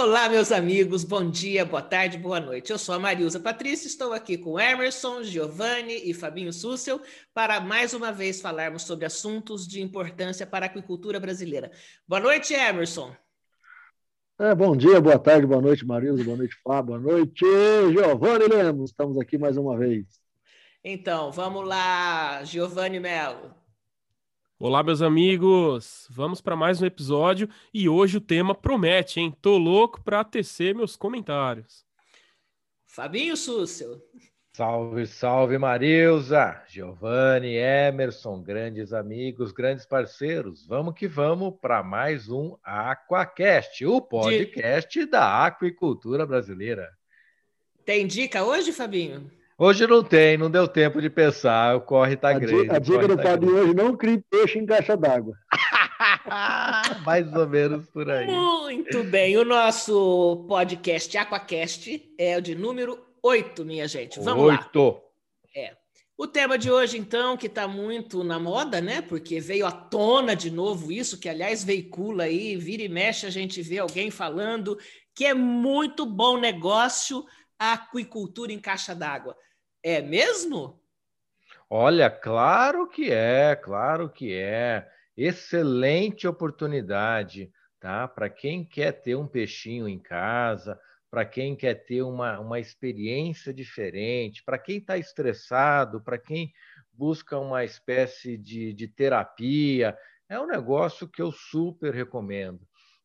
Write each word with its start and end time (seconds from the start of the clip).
Olá, 0.00 0.28
meus 0.28 0.52
amigos, 0.52 1.02
bom 1.02 1.28
dia, 1.28 1.64
boa 1.64 1.82
tarde, 1.82 2.16
boa 2.16 2.38
noite. 2.38 2.70
Eu 2.70 2.78
sou 2.78 2.94
a 2.94 3.00
Marilza 3.00 3.40
Patrícia, 3.40 3.88
estou 3.88 4.12
aqui 4.12 4.38
com 4.38 4.58
Emerson, 4.58 5.24
Giovanni 5.24 6.08
e 6.08 6.14
Fabinho 6.14 6.52
Sussel 6.52 7.00
para 7.34 7.60
mais 7.60 7.92
uma 7.92 8.12
vez 8.12 8.40
falarmos 8.40 8.82
sobre 8.82 9.06
assuntos 9.06 9.66
de 9.66 9.82
importância 9.82 10.46
para 10.46 10.66
a 10.66 10.68
aquicultura 10.68 11.18
brasileira. 11.18 11.72
Boa 12.06 12.20
noite, 12.20 12.54
Emerson. 12.54 13.12
É, 14.38 14.54
bom 14.54 14.76
dia, 14.76 15.00
boa 15.00 15.18
tarde, 15.18 15.48
boa 15.48 15.60
noite, 15.60 15.84
Marilza, 15.84 16.22
boa 16.22 16.36
noite, 16.36 16.54
Fábio, 16.62 17.00
boa 17.00 17.16
noite, 17.16 17.44
Giovanni 17.92 18.46
Lemos. 18.46 18.90
Estamos 18.90 19.18
aqui 19.18 19.36
mais 19.36 19.56
uma 19.56 19.76
vez. 19.76 20.06
Então, 20.84 21.32
vamos 21.32 21.66
lá, 21.66 22.44
Giovanni 22.44 23.00
Melo. 23.00 23.57
Olá, 24.60 24.82
meus 24.82 25.00
amigos! 25.00 26.08
Vamos 26.10 26.40
para 26.40 26.56
mais 26.56 26.82
um 26.82 26.84
episódio 26.84 27.48
e 27.72 27.88
hoje 27.88 28.16
o 28.16 28.20
tema 28.20 28.56
promete, 28.56 29.20
hein? 29.20 29.32
Tô 29.40 29.56
louco 29.56 30.02
para 30.02 30.24
tecer 30.24 30.74
meus 30.74 30.96
comentários. 30.96 31.86
Fabinho 32.84 33.36
Sussel. 33.36 34.02
Salve, 34.52 35.06
salve, 35.06 35.58
Marilza, 35.58 36.60
Giovanni, 36.68 37.54
Emerson, 37.54 38.42
grandes 38.42 38.92
amigos, 38.92 39.52
grandes 39.52 39.86
parceiros. 39.86 40.66
Vamos 40.66 40.94
que 40.94 41.06
vamos 41.06 41.54
para 41.60 41.84
mais 41.84 42.28
um 42.28 42.56
Aquacast, 42.64 43.86
o 43.86 44.00
podcast 44.00 44.98
De... 44.98 45.06
da 45.06 45.46
aquicultura 45.46 46.26
brasileira. 46.26 46.90
Tem 47.84 48.08
dica 48.08 48.42
hoje, 48.42 48.72
Fabinho? 48.72 49.30
Hoje 49.60 49.88
não 49.88 50.04
tem, 50.04 50.38
não 50.38 50.48
deu 50.48 50.68
tempo 50.68 51.02
de 51.02 51.10
pensar. 51.10 51.74
O 51.74 51.80
corre 51.80 52.16
tá 52.16 52.28
a 52.28 52.38
grande. 52.38 52.70
A 52.70 52.78
dica 52.78 53.08
do 53.08 53.16
tá 53.16 53.24
Fábio 53.24 53.56
hoje 53.56 53.74
não 53.74 53.96
crie 53.96 54.22
peixe 54.30 54.56
em 54.56 54.64
caixa 54.64 54.96
d'água. 54.96 55.34
Mais 57.04 57.26
ou 57.34 57.48
menos 57.48 57.84
por 57.90 58.08
aí. 58.08 58.28
Muito 58.28 59.02
bem. 59.02 59.36
O 59.36 59.44
nosso 59.44 60.46
podcast 60.48 61.18
Aquacast 61.18 62.14
é 62.16 62.38
o 62.38 62.40
de 62.40 62.54
número 62.54 63.04
8, 63.20 63.64
minha 63.64 63.88
gente. 63.88 64.20
Vamos 64.20 64.44
8. 64.44 64.80
lá. 64.80 65.00
É. 65.56 65.76
O 66.16 66.28
tema 66.28 66.56
de 66.56 66.70
hoje, 66.70 66.96
então, 66.96 67.36
que 67.36 67.48
está 67.48 67.66
muito 67.66 68.22
na 68.22 68.38
moda, 68.38 68.80
né? 68.80 69.02
Porque 69.02 69.40
veio 69.40 69.66
à 69.66 69.72
tona 69.72 70.36
de 70.36 70.52
novo 70.52 70.92
isso, 70.92 71.18
que 71.18 71.28
aliás 71.28 71.64
veicula 71.64 72.24
aí, 72.24 72.54
vira 72.54 72.84
e 72.84 72.88
mexe, 72.88 73.26
a 73.26 73.30
gente 73.30 73.60
vê 73.60 73.78
alguém 73.78 74.08
falando 74.08 74.78
que 75.16 75.24
é 75.24 75.34
muito 75.34 76.06
bom 76.06 76.38
negócio 76.38 77.24
a 77.58 77.72
aquicultura 77.72 78.52
em 78.52 78.60
caixa 78.60 78.94
d'água. 78.94 79.36
É 79.82 80.00
mesmo? 80.00 80.80
Olha, 81.70 82.10
claro 82.10 82.88
que 82.88 83.10
é, 83.10 83.54
claro 83.54 84.08
que 84.08 84.32
é. 84.32 84.88
Excelente 85.16 86.26
oportunidade, 86.26 87.52
tá? 87.80 88.06
Para 88.08 88.30
quem 88.30 88.64
quer 88.64 88.92
ter 88.92 89.16
um 89.16 89.26
peixinho 89.26 89.88
em 89.88 89.98
casa, 89.98 90.78
para 91.10 91.24
quem 91.24 91.56
quer 91.56 91.74
ter 91.74 92.02
uma, 92.02 92.38
uma 92.38 92.60
experiência 92.60 93.52
diferente, 93.52 94.42
para 94.44 94.58
quem 94.58 94.78
está 94.78 94.96
estressado, 94.96 96.00
para 96.00 96.18
quem 96.18 96.52
busca 96.92 97.38
uma 97.38 97.64
espécie 97.64 98.36
de, 98.36 98.72
de 98.72 98.88
terapia, 98.88 99.96
é 100.28 100.38
um 100.38 100.46
negócio 100.46 101.08
que 101.08 101.22
eu 101.22 101.32
super 101.32 101.94
recomendo. 101.94 102.60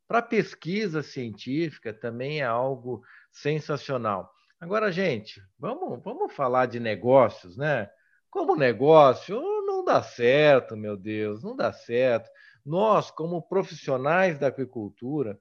Para 0.08 0.22
pesquisa 0.22 1.02
científica 1.02 1.94
também 1.94 2.42
é 2.42 2.46
algo 2.46 3.04
sensacional. 3.32 4.33
Agora, 4.64 4.90
gente, 4.94 5.44
vamos, 5.60 6.02
vamos 6.02 6.34
falar 6.34 6.68
de 6.68 6.80
negócios, 6.80 7.58
né? 7.58 7.90
Como 8.30 8.56
negócio, 8.56 9.42
não 9.66 9.84
dá 9.84 10.02
certo, 10.02 10.78
meu 10.78 10.96
Deus, 10.96 11.44
não 11.44 11.54
dá 11.54 11.74
certo. 11.74 12.30
Nós, 12.66 13.12
como 13.12 13.42
profissionais 13.42 14.40
da 14.40 14.48
aquicultura, 14.48 15.38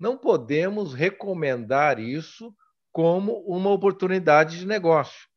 não 0.00 0.16
podemos 0.16 0.94
recomendar 0.94 1.98
isso 1.98 2.56
como 2.90 3.40
uma 3.40 3.68
oportunidade 3.68 4.58
de 4.58 4.66
negócio. 4.66 5.28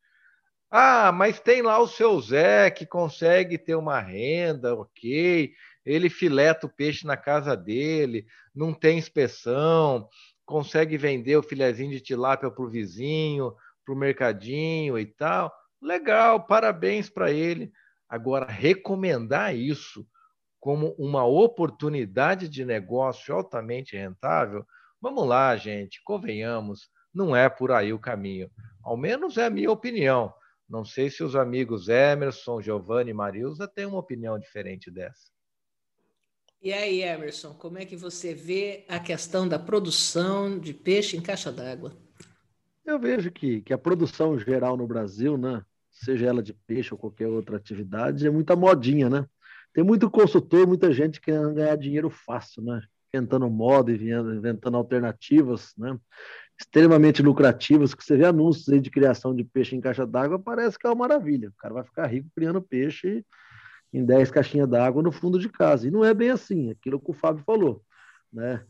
Ah, 0.71 1.11
mas 1.11 1.37
tem 1.37 1.61
lá 1.61 1.77
o 1.77 1.89
seu 1.89 2.17
Zé 2.21 2.71
que 2.71 2.85
consegue 2.85 3.57
ter 3.57 3.75
uma 3.75 3.99
renda, 3.99 4.73
ok. 4.73 5.51
Ele 5.85 6.09
fileta 6.09 6.67
o 6.67 6.73
peixe 6.73 7.05
na 7.05 7.17
casa 7.17 7.53
dele, 7.53 8.25
não 8.55 8.73
tem 8.73 8.97
inspeção, 8.97 10.07
consegue 10.45 10.97
vender 10.97 11.35
o 11.37 11.43
filezinho 11.43 11.91
de 11.91 11.99
tilápia 11.99 12.51
para 12.51 12.63
o 12.63 12.69
vizinho, 12.69 13.53
para 13.83 13.93
o 13.93 13.97
mercadinho 13.97 14.97
e 14.97 15.05
tal. 15.05 15.51
Legal, 15.81 16.45
parabéns 16.45 17.09
para 17.09 17.31
ele. 17.31 17.71
Agora, 18.07 18.45
recomendar 18.45 19.55
isso 19.55 20.07
como 20.59 20.95
uma 20.97 21.25
oportunidade 21.25 22.49
de 22.49 22.65
negócio 22.65 23.35
altamente 23.35 23.95
rentável, 23.95 24.65
vamos 24.99 25.27
lá, 25.27 25.55
gente, 25.55 26.01
convenhamos, 26.03 26.89
não 27.13 27.35
é 27.35 27.47
por 27.47 27.71
aí 27.71 27.93
o 27.93 27.99
caminho. 27.99 28.49
Ao 28.83 28.97
menos 28.97 29.37
é 29.37 29.45
a 29.45 29.49
minha 29.49 29.71
opinião. 29.71 30.33
Não 30.67 30.83
sei 30.83 31.11
se 31.11 31.23
os 31.23 31.35
amigos 31.35 31.87
Emerson, 31.87 32.61
Giovanni 32.61 33.11
e 33.11 33.13
Marilza 33.13 33.67
têm 33.67 33.85
uma 33.85 33.99
opinião 33.99 34.39
diferente 34.39 34.89
dessa. 34.89 35.34
E 36.65 36.73
aí, 36.73 37.03
Emerson, 37.03 37.53
como 37.53 37.77
é 37.77 37.85
que 37.85 37.95
você 37.95 38.33
vê 38.33 38.85
a 38.87 38.99
questão 38.99 39.47
da 39.47 39.59
produção 39.59 40.57
de 40.57 40.73
peixe 40.73 41.15
em 41.15 41.21
caixa 41.21 41.51
d'água? 41.51 41.95
Eu 42.83 42.97
vejo 42.97 43.29
que, 43.29 43.61
que 43.61 43.71
a 43.71 43.77
produção 43.77 44.35
geral 44.39 44.75
no 44.75 44.87
Brasil, 44.87 45.37
né, 45.37 45.61
seja 45.91 46.25
ela 46.25 46.41
de 46.41 46.55
peixe 46.65 46.91
ou 46.91 46.97
qualquer 46.97 47.27
outra 47.27 47.57
atividade, 47.57 48.25
é 48.25 48.31
muita 48.31 48.55
modinha, 48.55 49.07
né? 49.11 49.27
Tem 49.75 49.83
muito 49.83 50.09
consultor, 50.09 50.65
muita 50.65 50.91
gente 50.91 51.21
querendo 51.21 51.53
ganhar 51.53 51.75
dinheiro 51.75 52.09
fácil, 52.09 52.63
né? 52.63 52.81
Inventando 53.13 53.47
moda, 53.47 53.91
inventando 53.91 54.75
alternativas, 54.75 55.71
né? 55.77 55.95
Extremamente 56.59 57.21
lucrativas, 57.21 57.93
que 57.93 58.03
você 58.03 58.17
vê 58.17 58.25
anúncios 58.25 58.81
de 58.81 58.89
criação 58.89 59.35
de 59.35 59.43
peixe 59.43 59.75
em 59.75 59.81
caixa 59.81 60.07
d'água, 60.07 60.39
parece 60.39 60.79
que 60.79 60.87
é 60.87 60.89
uma 60.89 60.95
maravilha. 60.95 61.49
O 61.49 61.59
cara 61.59 61.75
vai 61.75 61.83
ficar 61.83 62.07
rico 62.07 62.27
criando 62.33 62.59
peixe 62.59 63.23
em 63.95 64.03
10 64.03 64.29
caixinhas 64.29 64.67
d'água 64.67 65.01
no 65.01 65.11
fundo 65.11 65.39
de 65.39 65.47
casa. 65.47 65.87
E 65.87 65.91
não 65.91 66.03
é 66.03 66.13
bem 66.13 66.29
assim, 66.29 66.69
aquilo 66.69 66.99
que 66.99 67.11
o 67.11 67.13
Fábio 67.13 67.43
falou. 67.45 67.81
Né? 68.31 68.61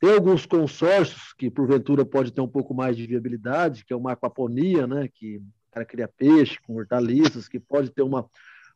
Tem 0.00 0.14
alguns 0.14 0.46
consórcios 0.46 1.34
que, 1.34 1.50
porventura, 1.50 2.02
pode 2.02 2.32
ter 2.32 2.40
um 2.40 2.48
pouco 2.48 2.72
mais 2.72 2.96
de 2.96 3.06
viabilidade, 3.06 3.84
que 3.84 3.92
é 3.92 3.96
uma 3.96 4.12
aquaponia, 4.12 4.86
né? 4.86 5.06
que 5.06 5.36
o 5.36 5.42
cara 5.70 5.84
cria 5.84 6.08
peixe 6.08 6.58
com 6.66 6.76
hortaliças, 6.76 7.46
que 7.46 7.60
pode 7.60 7.90
ter 7.90 8.00
uma, 8.00 8.26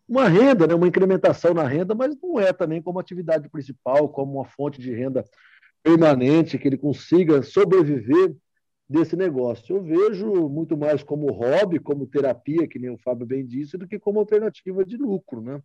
uma 0.07 0.29
renda, 0.29 0.67
né? 0.67 0.75
uma 0.75 0.87
incrementação 0.87 1.55
na 1.55 1.67
renda, 1.67 1.95
mas 1.95 2.15
não 2.23 2.39
é 2.39 2.53
também 2.53 2.83
como 2.83 2.99
atividade 2.99 3.49
principal, 3.49 4.07
como 4.11 4.35
uma 4.35 4.45
fonte 4.45 4.83
de 4.83 4.93
renda 4.93 5.25
permanente, 5.83 6.59
que 6.59 6.69
ele 6.69 6.77
consiga 6.77 7.43
sobreviver 7.43 8.35
desse 8.87 9.17
negócio. 9.17 9.75
Eu 9.75 9.83
vejo 9.83 10.51
muito 10.51 10.77
mais 10.77 11.03
como 11.03 11.33
hobby, 11.33 11.79
como 11.79 12.07
terapia, 12.07 12.69
que 12.69 12.79
nem 12.79 12.91
o 12.91 12.99
Fábio 12.99 13.27
bem 13.27 13.47
disse, 13.47 13.79
do 13.79 13.89
que 13.89 13.99
como 13.99 14.19
alternativa 14.19 14.85
de 14.85 14.99
lucro, 14.99 15.41
né? 15.41 15.63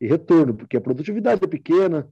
E 0.00 0.06
retorno, 0.06 0.54
porque 0.54 0.76
a 0.76 0.80
produtividade 0.80 1.42
é 1.42 1.46
pequena, 1.46 2.08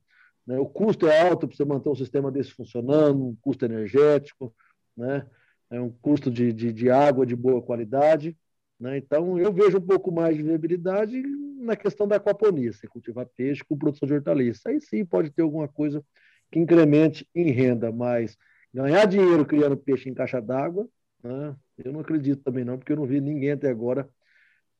né? 0.46 0.58
o 0.58 0.66
custo 0.66 1.06
é 1.06 1.28
alto 1.28 1.46
para 1.46 1.56
você 1.56 1.64
manter 1.64 1.88
um 1.88 1.94
sistema 1.94 2.30
desse 2.30 2.52
funcionando, 2.52 3.26
um 3.26 3.36
custo 3.36 3.64
energético, 3.64 4.54
né? 4.96 5.26
é 5.70 5.80
um 5.80 5.90
custo 5.90 6.30
de, 6.30 6.52
de, 6.52 6.72
de 6.72 6.90
água 6.90 7.26
de 7.26 7.34
boa 7.34 7.62
qualidade. 7.62 8.36
Né? 8.78 8.98
Então, 8.98 9.38
eu 9.38 9.52
vejo 9.52 9.78
um 9.78 9.86
pouco 9.86 10.12
mais 10.12 10.36
de 10.36 10.42
viabilidade 10.42 11.20
na 11.58 11.74
questão 11.74 12.06
da 12.06 12.16
aquaponia, 12.16 12.72
você 12.72 12.86
cultivar 12.86 13.26
peixe 13.26 13.64
com 13.64 13.76
produção 13.76 14.06
de 14.06 14.14
hortaliças. 14.14 14.66
Aí 14.66 14.80
sim 14.80 15.04
pode 15.04 15.30
ter 15.30 15.42
alguma 15.42 15.66
coisa 15.66 16.04
que 16.50 16.58
incremente 16.58 17.28
em 17.34 17.50
renda, 17.50 17.90
mas 17.90 18.36
ganhar 18.72 19.06
dinheiro 19.06 19.44
criando 19.44 19.76
peixe 19.76 20.08
em 20.08 20.14
caixa 20.14 20.40
d'água, 20.40 20.88
né? 21.22 21.56
eu 21.78 21.92
não 21.92 22.00
acredito 22.00 22.42
também 22.42 22.64
não, 22.64 22.78
porque 22.78 22.92
eu 22.92 22.96
não 22.96 23.06
vi 23.06 23.20
ninguém 23.20 23.52
até 23.52 23.68
agora 23.68 24.08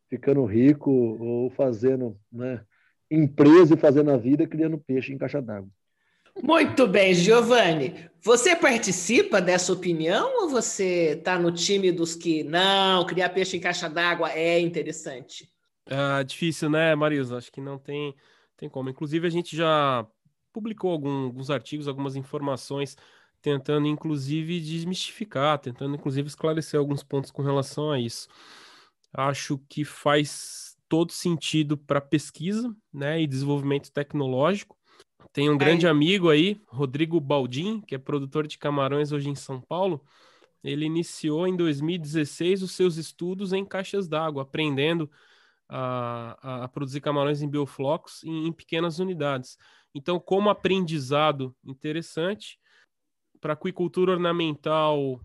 ficando 0.09 0.45
rico 0.45 0.91
ou 0.91 1.51
fazendo 1.51 2.17
né, 2.31 2.65
empresa 3.11 3.75
e 3.75 3.79
fazendo 3.79 4.11
a 4.11 4.17
vida 4.17 4.47
criando 4.47 4.79
peixe 4.79 5.13
em 5.13 5.19
caixa 5.19 5.41
d'água. 5.41 5.71
Muito 6.43 6.87
bem, 6.87 7.15
Giovanni. 7.15 8.11
Você 8.23 8.55
participa 8.55 9.41
dessa 9.41 9.73
opinião 9.73 10.43
ou 10.43 10.49
você 10.49 11.13
está 11.17 11.39
no 11.39 11.51
time 11.51 11.91
dos 11.91 12.15
que 12.15 12.43
não, 12.43 13.07
criar 13.07 13.31
peixe 13.31 13.57
em 13.57 13.61
caixa 13.61 13.89
d'água 13.89 14.31
é 14.33 14.61
interessante? 14.61 15.51
Ah, 15.89 16.23
difícil, 16.23 16.69
né, 16.69 16.95
Marisa? 16.95 17.37
Acho 17.37 17.51
que 17.51 17.61
não 17.61 17.79
tem, 17.79 18.15
tem 18.57 18.69
como. 18.69 18.91
Inclusive, 18.91 19.27
a 19.27 19.31
gente 19.31 19.57
já 19.57 20.07
publicou 20.53 20.91
algum, 20.91 21.25
alguns 21.27 21.51
artigos, 21.51 21.87
algumas 21.87 22.17
informações, 22.17 22.97
tentando, 23.41 23.87
inclusive, 23.87 24.61
desmistificar, 24.61 25.59
tentando, 25.59 25.95
inclusive, 25.95 26.27
esclarecer 26.27 26.81
alguns 26.81 27.03
pontos 27.03 27.31
com 27.31 27.43
relação 27.43 27.93
a 27.93 28.01
isso. 28.01 28.27
Acho 29.13 29.59
que 29.69 29.85
faz 29.85 30.66
todo 30.89 31.13
sentido 31.13 31.77
para 31.77 32.01
pesquisa 32.01 32.75
né, 32.93 33.21
e 33.21 33.27
desenvolvimento 33.27 33.91
tecnológico. 33.93 34.77
Tem 35.33 35.51
um 35.51 35.59
grande 35.59 35.87
amigo 35.87 36.31
aí, 36.31 36.61
Rodrigo 36.69 37.21
Baldim, 37.21 37.81
que 37.83 37.95
é 37.95 37.99
produtor 37.99 38.47
de 38.47 38.57
camarões 38.57 39.13
hoje 39.13 39.29
em 39.29 39.35
São 39.35 39.61
Paulo. 39.61 40.03
Ele 40.65 40.87
iniciou 40.87 41.47
em 41.47 41.57
2016 41.57 42.63
os 42.63 42.73
seus 42.73 42.97
estudos 42.97 43.53
em 43.53 43.65
caixas 43.65 44.09
d'água, 44.09 44.43
aprendendo 44.43 45.11
a, 45.69 46.65
a, 46.65 46.69
produzir 46.69 47.01
camarões 47.01 47.43
em 47.43 47.49
bioflocos 47.49 48.25
em, 48.25 48.47
em 48.47 48.53
pequenas 48.53 48.99
unidades. 48.99 49.59
Então, 49.95 50.19
como 50.19 50.51
aprendizado 50.51 51.55
interessante, 51.65 52.59
para 53.41 53.53
aquicultura 53.53 54.13
ornamental, 54.13 55.21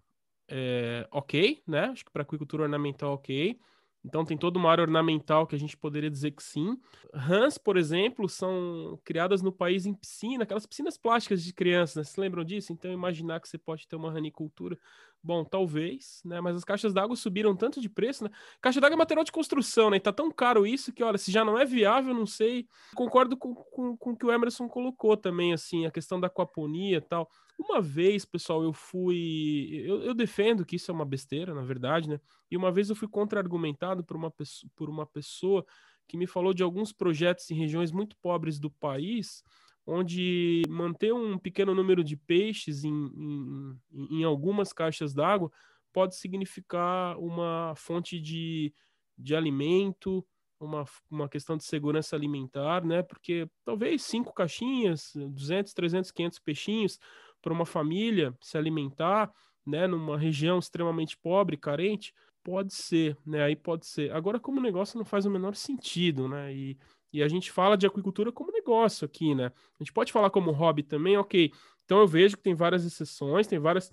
é, 0.48 1.08
ok, 1.12 1.64
né? 1.68 1.86
Acho 1.86 2.06
que 2.06 2.12
para 2.12 2.24
aquicultura 2.24 2.64
ornamental, 2.64 3.14
ok. 3.14 3.60
Então 4.04 4.26
tem 4.26 4.38
toda 4.38 4.58
uma 4.58 4.72
área 4.72 4.82
ornamental 4.82 5.46
que 5.46 5.56
a 5.56 5.60
gente 5.60 5.78
poderia 5.78 6.10
dizer 6.10 6.32
que 6.32 6.42
sim. 6.42 6.78
Rãs, 7.14 7.58
por 7.58 7.78
exemplo, 7.78 8.28
são 8.28 9.00
criadas 9.04 9.42
no 9.42 9.52
país 9.52 9.86
em 9.86 9.94
piscina, 9.94 10.44
aquelas 10.44 10.66
piscinas 10.66 10.98
plásticas 10.98 11.44
de 11.44 11.54
crianças, 11.54 11.96
né? 11.96 12.04
Vocês 12.04 12.18
lembram 12.18 12.44
disso? 12.44 12.74
Então 12.74 12.92
imaginar 12.92 13.40
que 13.40 13.48
você 13.48 13.58
pode 13.58 13.88
ter 13.88 13.96
uma 13.96 14.12
ranicultura, 14.12 14.78
bom, 15.24 15.44
talvez, 15.46 16.22
né? 16.26 16.42
Mas 16.42 16.56
as 16.56 16.64
caixas 16.64 16.94
d'água 16.94 17.16
subiram 17.16 17.56
tanto 17.56 17.80
de 17.80 17.90
preço, 17.90 18.24
né? 18.24 18.32
Caixa 18.60 18.82
d'água 18.82 18.96
é 18.96 18.98
material 18.98 19.24
de 19.24 19.32
construção, 19.32 19.92
né? 19.92 19.98
E 19.98 20.00
tá 20.00 20.12
tão 20.12 20.32
caro 20.32 20.66
isso 20.66 20.92
que, 20.92 21.04
olha, 21.04 21.18
se 21.18 21.32
já 21.32 21.46
não 21.46 21.58
é 21.58 21.66
viável, 21.66 22.14
não 22.14 22.26
sei. 22.26 22.68
Concordo 22.96 23.38
com, 23.38 23.54
com, 23.54 23.96
com 23.96 24.12
o 24.12 24.18
que 24.18 24.26
o 24.26 24.32
Emerson 24.32 24.68
colocou 24.68 25.16
também, 25.16 25.54
assim, 25.54 25.86
a 25.86 25.92
questão 25.92 26.20
da 26.20 26.28
aquaponia 26.28 26.98
e 26.98 27.02
tal. 27.02 27.30
Uma 27.64 27.80
vez, 27.80 28.26
pessoal, 28.26 28.64
eu 28.64 28.74
fui. 28.74 29.84
Eu, 29.86 30.02
eu, 30.02 30.14
defendo 30.16 30.66
que 30.66 30.78
isso 30.78 30.90
é 30.90 30.94
uma 30.94 31.06
besteira, 31.06 31.54
na 31.54 31.62
verdade, 31.62 32.10
né? 32.10 32.20
E 32.50 32.58
uma 32.58 32.72
vez 32.72 32.90
eu 32.90 32.96
fui 32.96 33.08
contra-argumentado 33.08 34.04
por 34.04 34.18
uma, 34.18 34.34
por 34.76 34.90
uma 34.90 35.06
pessoa 35.06 35.64
que 36.08 36.18
me 36.18 36.26
falou 36.26 36.56
de 36.56 36.64
alguns 36.64 36.92
projetos 36.92 37.52
em 37.52 37.56
regiões 37.56 37.92
muito 37.92 38.18
pobres 38.18 38.60
do 38.60 38.72
país, 38.72 39.44
onde 39.86 40.64
manter 40.68 41.14
um 41.14 41.38
pequeno 41.38 41.76
número 41.76 42.04
de 42.04 42.18
peixes 42.18 42.84
em, 42.84 42.92
em, 42.92 43.78
em 44.20 44.24
algumas 44.24 44.74
caixas 44.74 45.14
d'água 45.14 45.52
pode 45.94 46.16
significar 46.16 47.16
uma 47.20 47.76
fonte 47.76 48.20
de, 48.20 48.74
de 49.16 49.36
alimento, 49.36 50.26
uma, 50.60 50.84
uma 51.10 51.30
questão 51.30 51.56
de 51.56 51.64
segurança 51.64 52.16
alimentar, 52.16 52.84
né? 52.84 53.04
Porque 53.04 53.48
talvez 53.64 54.02
cinco 54.02 54.34
caixinhas, 54.34 55.12
200, 55.16 55.74
300, 55.74 56.12
500 56.12 56.40
peixinhos 56.40 57.00
para 57.42 57.54
uma 57.54 57.66
família 57.66 58.34
se 58.40 58.58
alimentar, 58.58 59.32
né, 59.66 59.88
numa 59.88 60.18
região 60.18 60.60
extremamente 60.60 61.18
pobre, 61.18 61.58
carente, 61.58 62.14
pode 62.44 62.74
ser, 62.74 63.18
né? 63.26 63.44
Aí 63.44 63.56
pode 63.56 63.86
ser. 63.86 64.12
Agora, 64.12 64.40
como 64.40 64.60
negócio 64.60 64.98
não 64.98 65.06
faz 65.06 65.26
o 65.26 65.30
menor 65.30 65.56
sentido, 65.56 66.28
né? 66.28 66.54
E, 66.54 66.78
e 67.14 67.22
a 67.22 67.28
gente 67.28 67.52
fala 67.52 67.78
de 67.78 67.86
aquicultura 67.86 68.32
como 68.32 68.52
negócio 68.52 69.06
aqui, 69.06 69.36
né? 69.36 69.52
A 69.80 69.84
gente 69.84 69.94
pode 69.94 70.12
falar 70.12 70.30
como 70.30 70.52
hobby 70.52 70.84
também, 70.84 71.18
ok. 71.18 71.52
Então 71.86 72.00
eu 72.00 72.08
vejo 72.08 72.38
que 72.38 72.44
tem 72.44 72.56
várias 72.56 72.84
exceções, 72.86 73.48
tem 73.48 73.60
várias 73.60 73.92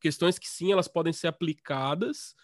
questões 0.00 0.38
que 0.38 0.48
sim, 0.48 0.72
elas 0.72 0.88
podem 0.88 1.12
ser 1.12 1.28
aplicadas, 1.28 2.34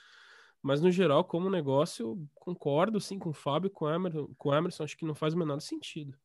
mas 0.62 0.81
no 0.81 0.90
geral, 0.90 1.25
como 1.25 1.50
negócio, 1.50 2.29
concordo 2.34 3.00
sim 3.00 3.19
com 3.19 3.31
o 3.31 3.32
Fábio, 3.32 3.70
com 3.70 3.87
o 3.87 3.90
Emerson, 3.93 4.29
com 4.37 4.50
o 4.50 4.55
Emerson 4.55 4.84
acho 4.84 4.96
que 4.96 5.06
não 5.06 5.14
faz 5.14 5.34
o 5.34 5.38
menor 5.38 5.61
sentido 5.61 6.17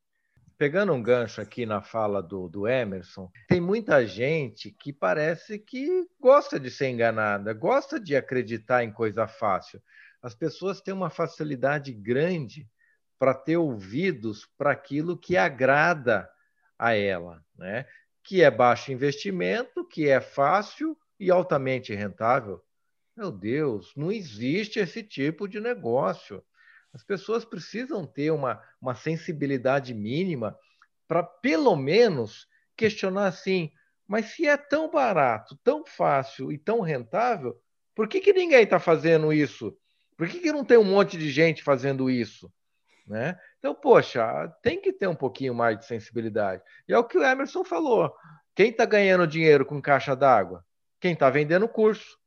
pegando 0.62 0.92
um 0.92 1.02
gancho 1.02 1.40
aqui 1.40 1.66
na 1.66 1.82
fala 1.82 2.22
do, 2.22 2.48
do 2.48 2.68
Emerson, 2.68 3.28
tem 3.48 3.60
muita 3.60 4.06
gente 4.06 4.70
que 4.70 4.92
parece 4.92 5.58
que 5.58 6.06
gosta 6.20 6.60
de 6.60 6.70
ser 6.70 6.88
enganada, 6.88 7.52
gosta 7.52 7.98
de 7.98 8.14
acreditar 8.14 8.84
em 8.84 8.92
coisa 8.92 9.26
fácil. 9.26 9.82
As 10.22 10.36
pessoas 10.36 10.80
têm 10.80 10.94
uma 10.94 11.10
facilidade 11.10 11.92
grande 11.92 12.70
para 13.18 13.34
ter 13.34 13.56
ouvidos 13.56 14.48
para 14.56 14.70
aquilo 14.70 15.18
que 15.18 15.36
agrada 15.36 16.30
a 16.78 16.94
ela, 16.94 17.44
né? 17.58 17.84
que 18.22 18.40
é 18.40 18.48
baixo 18.48 18.92
investimento, 18.92 19.84
que 19.84 20.08
é 20.08 20.20
fácil 20.20 20.96
e 21.18 21.28
altamente 21.28 21.92
rentável. 21.92 22.62
Meu 23.16 23.32
Deus, 23.32 23.92
não 23.96 24.12
existe 24.12 24.78
esse 24.78 25.02
tipo 25.02 25.48
de 25.48 25.58
negócio. 25.58 26.40
As 26.92 27.02
pessoas 27.02 27.44
precisam 27.44 28.06
ter 28.06 28.30
uma, 28.30 28.62
uma 28.80 28.94
sensibilidade 28.94 29.94
mínima 29.94 30.56
para, 31.08 31.22
pelo 31.22 31.74
menos, 31.74 32.46
questionar 32.76 33.26
assim: 33.26 33.70
mas 34.06 34.26
se 34.26 34.46
é 34.46 34.56
tão 34.56 34.90
barato, 34.90 35.58
tão 35.64 35.84
fácil 35.86 36.52
e 36.52 36.58
tão 36.58 36.80
rentável, 36.80 37.58
por 37.94 38.08
que, 38.08 38.20
que 38.20 38.32
ninguém 38.32 38.62
está 38.62 38.78
fazendo 38.78 39.32
isso? 39.32 39.76
Por 40.16 40.28
que, 40.28 40.38
que 40.38 40.52
não 40.52 40.64
tem 40.64 40.78
um 40.78 40.84
monte 40.84 41.16
de 41.16 41.30
gente 41.30 41.62
fazendo 41.62 42.10
isso? 42.10 42.52
Né? 43.06 43.38
Então, 43.58 43.74
poxa, 43.74 44.48
tem 44.62 44.80
que 44.80 44.92
ter 44.92 45.06
um 45.06 45.14
pouquinho 45.14 45.54
mais 45.54 45.78
de 45.78 45.86
sensibilidade. 45.86 46.62
E 46.88 46.92
é 46.92 46.98
o 46.98 47.04
que 47.04 47.18
o 47.18 47.24
Emerson 47.24 47.64
falou. 47.64 48.14
Quem 48.54 48.70
está 48.70 48.84
ganhando 48.84 49.26
dinheiro 49.26 49.64
com 49.64 49.80
caixa 49.80 50.14
d'água? 50.14 50.64
Quem 51.00 51.14
está 51.14 51.28
vendendo 51.28 51.68
curso. 51.68 52.18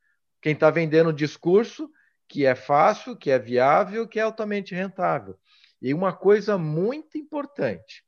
Quem 0.42 0.54
está 0.54 0.70
vendendo 0.70 1.14
discurso 1.14 1.90
que 2.28 2.46
é 2.46 2.56
fácil, 2.56 3.16
que 3.16 3.30
é 3.30 3.40
viável, 3.40 4.08
que 4.08 4.20
é 4.20 4.24
altamente 4.24 4.74
rentável. 4.74 5.38
E 5.82 5.94
uma 5.94 6.14
coisa 6.14 6.58
muito 6.58 7.18
importante, 7.18 8.04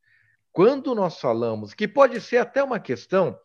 quando 0.51 0.95
nós 0.95 1.19
falamos, 1.19 1.73
que 1.73 1.87
pode 1.87 2.19
ser 2.21 2.37
até 2.37 2.63
uma 2.63 2.79
questão 2.79 3.39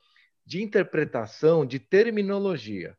de 0.44 0.62
interpretação, 0.62 1.66
de 1.66 1.78
terminologia. 1.78 2.96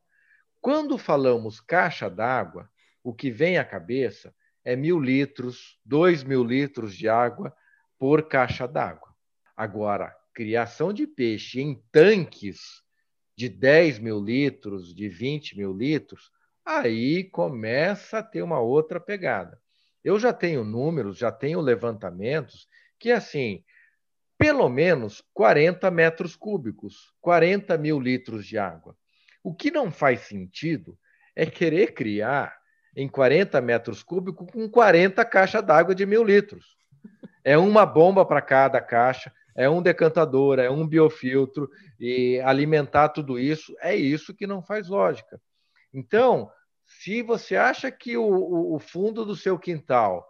Quando 0.61 0.97
falamos 0.97 1.59
caixa 1.59 2.09
d'água, 2.09 2.69
o 3.03 3.13
que 3.13 3.31
vem 3.31 3.57
à 3.57 3.65
cabeça 3.65 4.33
é 4.63 4.75
mil 4.75 4.99
litros, 4.99 5.79
dois 5.83 6.23
mil 6.23 6.43
litros 6.43 6.95
de 6.95 7.09
água 7.09 7.53
por 7.99 8.27
caixa 8.27 8.67
d'água. 8.67 9.13
Agora, 9.57 10.15
criação 10.33 10.93
de 10.93 11.05
peixe 11.05 11.61
em 11.61 11.81
tanques 11.91 12.83
de 13.35 13.49
10 13.49 13.99
mil 13.99 14.19
litros, 14.19 14.93
de 14.93 15.09
20 15.09 15.57
mil 15.57 15.73
litros, 15.73 16.31
aí 16.65 17.23
começa 17.25 18.19
a 18.19 18.23
ter 18.23 18.41
uma 18.41 18.59
outra 18.59 18.99
pegada. 18.99 19.59
Eu 20.03 20.19
já 20.19 20.33
tenho 20.33 20.63
números, 20.63 21.17
já 21.17 21.31
tenho 21.31 21.61
levantamentos 21.61 22.67
que, 22.99 23.11
assim, 23.11 23.63
pelo 24.37 24.67
menos 24.67 25.23
40 25.33 25.89
metros 25.89 26.35
cúbicos, 26.35 27.13
40 27.21 27.77
mil 27.77 27.99
litros 27.99 28.45
de 28.45 28.57
água. 28.57 28.95
O 29.43 29.53
que 29.53 29.71
não 29.71 29.91
faz 29.91 30.21
sentido 30.21 30.97
é 31.35 31.45
querer 31.45 31.93
criar 31.93 32.55
em 32.95 33.07
40 33.07 33.59
metros 33.61 34.03
cúbicos 34.03 34.51
com 34.51 34.69
40 34.69 35.23
caixas 35.25 35.63
d'água 35.63 35.95
de 35.95 36.05
mil 36.05 36.23
litros. 36.23 36.77
É 37.43 37.57
uma 37.57 37.85
bomba 37.85 38.25
para 38.25 38.41
cada 38.41 38.79
caixa, 38.81 39.33
é 39.55 39.69
um 39.69 39.81
decantador, 39.81 40.59
é 40.59 40.69
um 40.69 40.87
biofiltro, 40.87 41.69
e 41.99 42.39
alimentar 42.41 43.09
tudo 43.09 43.39
isso, 43.39 43.75
é 43.81 43.95
isso 43.95 44.33
que 44.33 44.47
não 44.47 44.61
faz 44.61 44.87
lógica. 44.87 45.39
Então, 45.93 46.51
se 46.85 47.21
você 47.21 47.55
acha 47.55 47.91
que 47.91 48.17
o, 48.17 48.73
o 48.75 48.79
fundo 48.79 49.25
do 49.25 49.35
seu 49.35 49.57
quintal 49.57 50.27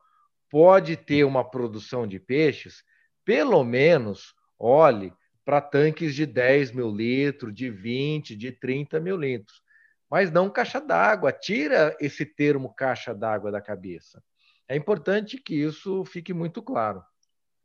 pode 0.50 0.96
ter 0.96 1.24
uma 1.24 1.44
produção 1.44 2.06
de 2.06 2.20
peixes, 2.20 2.84
pelo 3.26 3.64
menos 3.64 4.36
olhe 4.60 5.14
para 5.46 5.62
tanques 5.62 6.16
de 6.16 6.26
10 6.26 6.72
mil 6.72 6.90
litros, 6.90 7.54
de 7.54 7.70
20, 7.70 8.36
de 8.36 8.52
30 8.52 9.00
mil 9.00 9.18
litros. 9.18 9.62
Mas 10.10 10.32
não 10.32 10.50
caixa 10.50 10.80
d'água. 10.80 11.32
Tira 11.32 11.96
esse 12.00 12.26
termo 12.26 12.74
caixa 12.74 13.14
d'água 13.14 13.52
da 13.52 13.62
cabeça. 13.62 14.24
É 14.68 14.76
importante 14.76 15.38
que 15.38 15.56
isso 15.56 16.06
fique 16.06 16.34
muito 16.34 16.62
claro. 16.62 17.04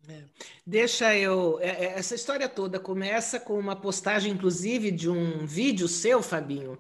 É. 0.08 0.24
Deixa 0.66 1.14
eu. 1.16 1.58
É, 1.60 1.68
é, 1.68 1.84
essa 1.98 2.14
história 2.14 2.48
toda 2.48 2.80
começa 2.80 3.38
com 3.38 3.58
uma 3.58 3.76
postagem, 3.76 4.32
inclusive, 4.32 4.90
de 4.90 5.10
um 5.10 5.46
vídeo 5.46 5.86
seu, 5.86 6.22
Fabinho, 6.22 6.78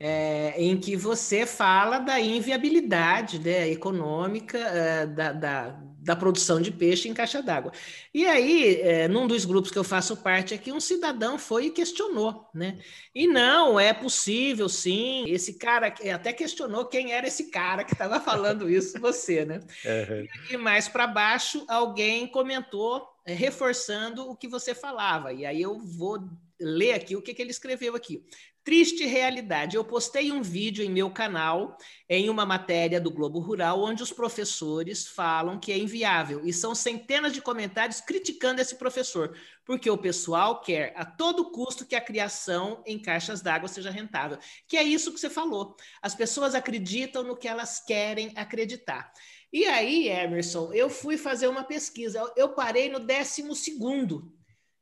é, 0.00 0.54
em 0.56 0.80
que 0.80 0.96
você 0.96 1.44
fala 1.44 1.98
da 1.98 2.18
inviabilidade 2.18 3.38
né, 3.38 3.68
econômica 3.68 4.56
é, 4.56 5.06
da, 5.06 5.32
da, 5.32 5.68
da, 5.98 6.16
produção 6.16 6.58
de 6.58 6.72
peixe 6.72 7.06
em 7.06 7.12
caixa 7.12 7.42
d'água. 7.42 7.70
E 8.14 8.26
aí, 8.26 8.80
é, 8.80 9.06
num 9.06 9.26
dos 9.26 9.44
grupos 9.44 9.70
que 9.70 9.78
eu 9.78 9.84
faço 9.84 10.16
parte 10.16 10.54
aqui, 10.54 10.72
um 10.72 10.80
cidadão 10.80 11.38
foi 11.38 11.66
e 11.66 11.70
questionou, 11.70 12.48
né? 12.54 12.78
E 13.14 13.26
não, 13.26 13.78
é 13.78 13.92
possível, 13.92 14.70
sim. 14.70 15.28
Esse 15.28 15.58
cara 15.58 15.94
até 16.14 16.32
questionou 16.32 16.86
quem 16.86 17.12
era 17.12 17.26
esse 17.26 17.50
cara 17.50 17.84
que 17.84 17.92
estava 17.92 18.18
falando 18.18 18.70
isso, 18.70 18.98
você, 18.98 19.44
né? 19.44 19.60
E 20.50 20.56
mais 20.56 20.88
para 20.88 21.06
baixo, 21.06 21.62
alguém 21.68 22.26
comentou, 22.26 23.06
é, 23.26 23.34
reforçando 23.34 24.30
o 24.30 24.34
que 24.34 24.48
você 24.48 24.74
falava. 24.74 25.30
E 25.30 25.44
aí 25.44 25.60
eu 25.60 25.78
vou 25.78 26.18
ler 26.58 26.94
aqui 26.94 27.16
o 27.16 27.22
que, 27.22 27.34
que 27.34 27.42
ele 27.42 27.50
escreveu 27.50 27.94
aqui. 27.94 28.24
Triste 28.70 29.04
realidade. 29.04 29.74
Eu 29.74 29.84
postei 29.84 30.30
um 30.30 30.42
vídeo 30.42 30.84
em 30.84 30.88
meu 30.88 31.10
canal, 31.10 31.76
em 32.08 32.30
uma 32.30 32.46
matéria 32.46 33.00
do 33.00 33.10
Globo 33.10 33.40
Rural, 33.40 33.82
onde 33.82 34.00
os 34.00 34.12
professores 34.12 35.08
falam 35.08 35.58
que 35.58 35.72
é 35.72 35.76
inviável. 35.76 36.42
E 36.44 36.52
são 36.52 36.72
centenas 36.72 37.32
de 37.32 37.42
comentários 37.42 38.00
criticando 38.00 38.60
esse 38.60 38.76
professor, 38.76 39.36
porque 39.64 39.90
o 39.90 39.98
pessoal 39.98 40.60
quer 40.60 40.92
a 40.94 41.04
todo 41.04 41.50
custo 41.50 41.84
que 41.84 41.96
a 41.96 42.00
criação 42.00 42.80
em 42.86 42.96
caixas 42.96 43.40
d'água 43.40 43.66
seja 43.66 43.90
rentável. 43.90 44.38
Que 44.68 44.76
é 44.76 44.84
isso 44.84 45.12
que 45.12 45.18
você 45.18 45.28
falou. 45.28 45.74
As 46.00 46.14
pessoas 46.14 46.54
acreditam 46.54 47.24
no 47.24 47.36
que 47.36 47.48
elas 47.48 47.80
querem 47.84 48.30
acreditar. 48.36 49.12
E 49.52 49.64
aí, 49.64 50.06
Emerson, 50.06 50.72
eu 50.72 50.88
fui 50.88 51.16
fazer 51.16 51.48
uma 51.48 51.64
pesquisa. 51.64 52.22
Eu 52.36 52.50
parei 52.50 52.88
no 52.88 53.00
décimo 53.00 53.52
segundo 53.52 54.32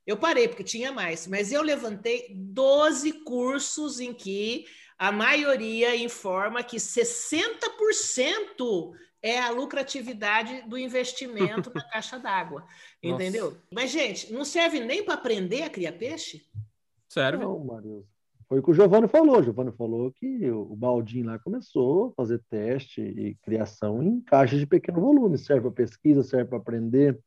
eu 0.09 0.17
parei, 0.17 0.49
porque 0.49 0.65
tinha 0.65 0.91
mais, 0.91 1.27
mas 1.27 1.53
eu 1.53 1.61
levantei 1.61 2.33
12 2.35 3.13
cursos 3.25 4.01
em 4.01 4.15
que 4.15 4.65
a 4.99 5.13
maioria 5.13 5.95
informa 5.95 6.63
que 6.63 6.79
60% 6.79 8.95
é 9.23 9.39
a 9.39 9.51
lucratividade 9.51 10.63
do 10.67 10.79
investimento 10.79 11.71
na 11.75 11.85
caixa 11.93 12.19
d'água. 12.19 12.65
Entendeu? 13.03 13.51
Nossa. 13.51 13.63
Mas, 13.71 13.91
gente, 13.91 14.33
não 14.33 14.47
serve 14.47 14.81
nem 14.81 15.05
para 15.05 15.13
aprender 15.13 15.65
a 15.65 15.69
criar 15.69 15.93
peixe? 15.93 16.43
Serve? 17.07 17.45
Não, 17.45 17.63
Marilson. 17.63 18.07
Foi 18.49 18.61
o 18.61 18.63
que 18.63 18.71
o 18.71 18.75
Giovanni 18.75 19.09
falou. 19.09 19.41
O 19.41 19.43
Giovanni 19.43 19.73
falou 19.73 20.11
que 20.11 20.51
o 20.51 20.75
Baldinho 20.75 21.27
lá 21.27 21.39
começou 21.39 22.07
a 22.07 22.13
fazer 22.13 22.43
teste 22.49 23.03
e 23.03 23.35
criação 23.43 24.03
em 24.03 24.23
caixas 24.23 24.59
de 24.59 24.67
pequeno 24.67 25.03
volume. 25.03 25.37
Serve 25.37 25.65
para 25.65 25.71
pesquisa, 25.71 26.23
serve 26.23 26.49
para 26.49 26.57
aprender, 26.57 27.21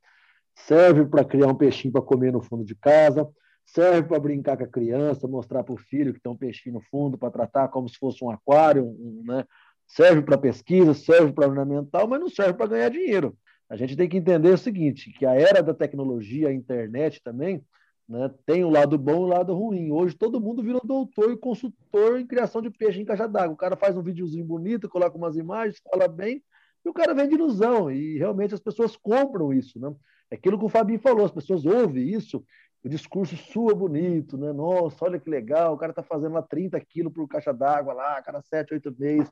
serve 0.56 1.06
para 1.06 1.24
criar 1.24 1.48
um 1.48 1.56
peixinho 1.56 1.92
para 1.92 2.02
comer 2.02 2.32
no 2.32 2.42
fundo 2.42 2.64
de 2.64 2.76
casa, 2.76 3.28
serve 3.66 4.08
para 4.08 4.20
brincar 4.20 4.58
com 4.58 4.64
a 4.64 4.68
criança, 4.68 5.28
mostrar 5.28 5.64
para 5.64 5.74
o 5.74 5.78
filho 5.78 6.14
que 6.14 6.20
tem 6.20 6.32
um 6.32 6.38
peixinho 6.38 6.76
no 6.76 6.82
fundo 6.82 7.18
para 7.18 7.32
tratar 7.32 7.68
como 7.70 7.88
se 7.88 7.98
fosse 7.98 8.24
um 8.24 8.30
aquário, 8.30 8.86
um, 8.86 9.24
né? 9.26 9.46
serve 9.88 10.22
para 10.22 10.38
pesquisa, 10.38 10.94
serve 10.94 11.34
para 11.34 11.48
ornamental, 11.48 12.08
mas 12.08 12.20
não 12.20 12.30
serve 12.30 12.54
para 12.54 12.68
ganhar 12.68 12.90
dinheiro. 12.90 13.38
A 13.70 13.76
gente 13.76 13.96
tem 13.96 14.08
que 14.08 14.18
entender 14.18 14.50
o 14.50 14.58
seguinte, 14.58 15.12
que 15.12 15.26
a 15.26 15.34
era 15.34 15.62
da 15.62 15.74
tecnologia, 15.74 16.50
a 16.50 16.54
internet 16.54 17.22
também, 17.24 17.64
né, 18.08 18.30
tem 18.46 18.66
o 18.66 18.70
lado 18.70 18.98
bom 18.98 19.14
e 19.14 19.26
o 19.26 19.28
lado 19.28 19.54
ruim. 19.54 19.92
Hoje 19.92 20.16
todo 20.16 20.42
mundo 20.42 20.62
vira 20.62 20.80
doutor 20.84 21.32
e 21.32 21.38
consultor 21.38 22.20
em 22.20 22.28
criação 22.28 22.62
de 22.62 22.70
peixe 22.70 23.00
em 23.00 23.06
caixa 23.06 23.28
d'água. 23.28 23.54
O 23.54 23.58
cara 23.58 23.78
faz 23.78 23.96
um 23.96 24.04
videozinho 24.04 24.44
bonito, 24.44 24.90
coloca 24.90 25.18
umas 25.18 25.38
imagens, 25.38 25.82
fala 25.90 26.08
bem, 26.08 26.44
e 26.84 26.90
o 26.90 26.94
cara 26.94 27.14
vende 27.14 27.36
ilusão. 27.36 27.92
E 27.92 28.18
realmente 28.18 28.54
as 28.54 28.60
pessoas 28.60 28.96
compram 28.96 29.54
isso. 29.54 29.80
Né? 29.80 29.94
É 30.30 30.36
aquilo 30.36 30.58
que 30.58 30.66
o 30.66 30.70
Fabinho 30.70 31.00
falou, 31.00 31.26
as 31.26 31.32
pessoas 31.32 31.66
ouvem 31.66 32.08
isso, 32.08 32.44
o 32.84 32.90
discurso 32.90 33.36
sua 33.36 33.76
bonito, 33.76 34.38
né? 34.38 34.52
Nossa, 34.52 35.06
olha 35.06 35.20
que 35.20 35.30
legal, 35.30 35.74
o 35.74 35.78
cara 35.78 35.92
está 35.92 36.02
fazendo 36.02 36.34
lá 36.34 36.42
30 36.42 36.80
quilos 36.82 37.14
por 37.14 37.28
caixa 37.28 37.54
d'água 37.54 37.94
lá, 37.94 38.22
cada 38.24 38.42
7, 38.42 38.74
8 38.74 38.96
meses 38.98 39.32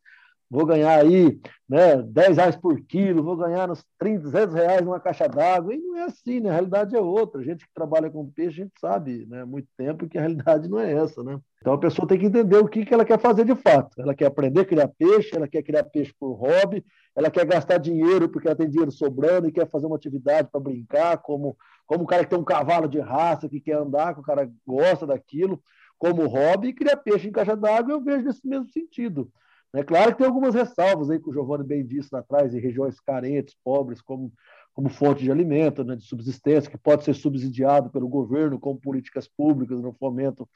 vou 0.49 0.65
ganhar 0.65 0.99
aí 0.99 1.39
né, 1.67 2.01
10 2.01 2.37
reais 2.37 2.55
por 2.55 2.81
quilo, 2.81 3.23
vou 3.23 3.37
ganhar 3.37 3.67
nos 3.67 3.85
30, 3.99 4.23
200 4.23 4.55
reais 4.55 4.81
numa 4.81 4.99
caixa 4.99 5.27
d'água. 5.27 5.75
E 5.75 5.77
não 5.77 5.97
é 5.97 6.03
assim, 6.05 6.39
né? 6.39 6.49
A 6.49 6.53
realidade 6.53 6.95
é 6.95 6.99
outra. 6.99 7.39
A 7.39 7.43
gente 7.43 7.65
que 7.65 7.73
trabalha 7.73 8.09
com 8.09 8.29
peixe, 8.31 8.61
a 8.61 8.63
gente 8.63 8.79
sabe 8.79 9.27
né, 9.27 9.45
muito 9.45 9.67
tempo 9.77 10.07
que 10.07 10.17
a 10.17 10.21
realidade 10.21 10.67
não 10.67 10.79
é 10.79 10.91
essa, 10.91 11.23
né? 11.23 11.39
Então 11.59 11.73
a 11.73 11.77
pessoa 11.77 12.07
tem 12.07 12.17
que 12.17 12.25
entender 12.25 12.57
o 12.57 12.67
que, 12.67 12.85
que 12.85 12.93
ela 12.93 13.05
quer 13.05 13.19
fazer 13.19 13.45
de 13.45 13.55
fato. 13.55 14.01
Ela 14.01 14.15
quer 14.15 14.25
aprender 14.25 14.61
a 14.61 14.65
criar 14.65 14.87
peixe, 14.87 15.35
ela 15.35 15.47
quer 15.47 15.61
criar 15.61 15.83
peixe 15.83 16.13
por 16.19 16.33
hobby, 16.33 16.83
ela 17.15 17.29
quer 17.29 17.45
gastar 17.45 17.77
dinheiro 17.77 18.29
porque 18.29 18.47
ela 18.47 18.57
tem 18.57 18.69
dinheiro 18.69 18.91
sobrando 18.91 19.47
e 19.47 19.51
quer 19.51 19.69
fazer 19.69 19.85
uma 19.85 19.97
atividade 19.97 20.49
para 20.51 20.59
brincar, 20.59 21.17
como, 21.17 21.55
como 21.85 22.03
o 22.03 22.07
cara 22.07 22.23
que 22.23 22.29
tem 22.29 22.39
um 22.39 22.43
cavalo 22.43 22.87
de 22.87 22.99
raça, 22.99 23.49
que 23.49 23.59
quer 23.59 23.75
andar, 23.75 24.15
que 24.15 24.21
o 24.21 24.23
cara 24.23 24.49
gosta 24.65 25.05
daquilo, 25.05 25.61
como 25.99 26.25
hobby, 26.27 26.69
e 26.69 26.73
criar 26.73 26.97
peixe 26.97 27.27
em 27.27 27.31
caixa 27.31 27.55
d'água, 27.55 27.93
eu 27.93 28.01
vejo 28.01 28.23
nesse 28.23 28.47
mesmo 28.47 28.69
sentido. 28.69 29.29
É 29.73 29.83
claro 29.83 30.11
que 30.11 30.17
tem 30.17 30.27
algumas 30.27 30.55
ressalvas 30.55 31.09
aí 31.09 31.19
que 31.19 31.29
o 31.29 31.33
Giovanni 31.33 31.63
bem 31.63 31.85
disse 31.85 32.09
lá 32.11 32.19
atrás, 32.19 32.53
em 32.53 32.59
regiões 32.59 32.99
carentes, 32.99 33.55
pobres, 33.63 34.01
como, 34.01 34.33
como 34.73 34.89
fonte 34.89 35.23
de 35.23 35.31
alimento, 35.31 35.83
né, 35.83 35.95
de 35.95 36.03
subsistência, 36.03 36.71
que 36.71 36.77
pode 36.77 37.03
ser 37.03 37.13
subsidiado 37.13 37.89
pelo 37.91 38.07
governo 38.07 38.59
como 38.59 38.79
políticas 38.79 39.27
públicas 39.27 39.79
no 39.79 39.93
fomento 39.93 40.49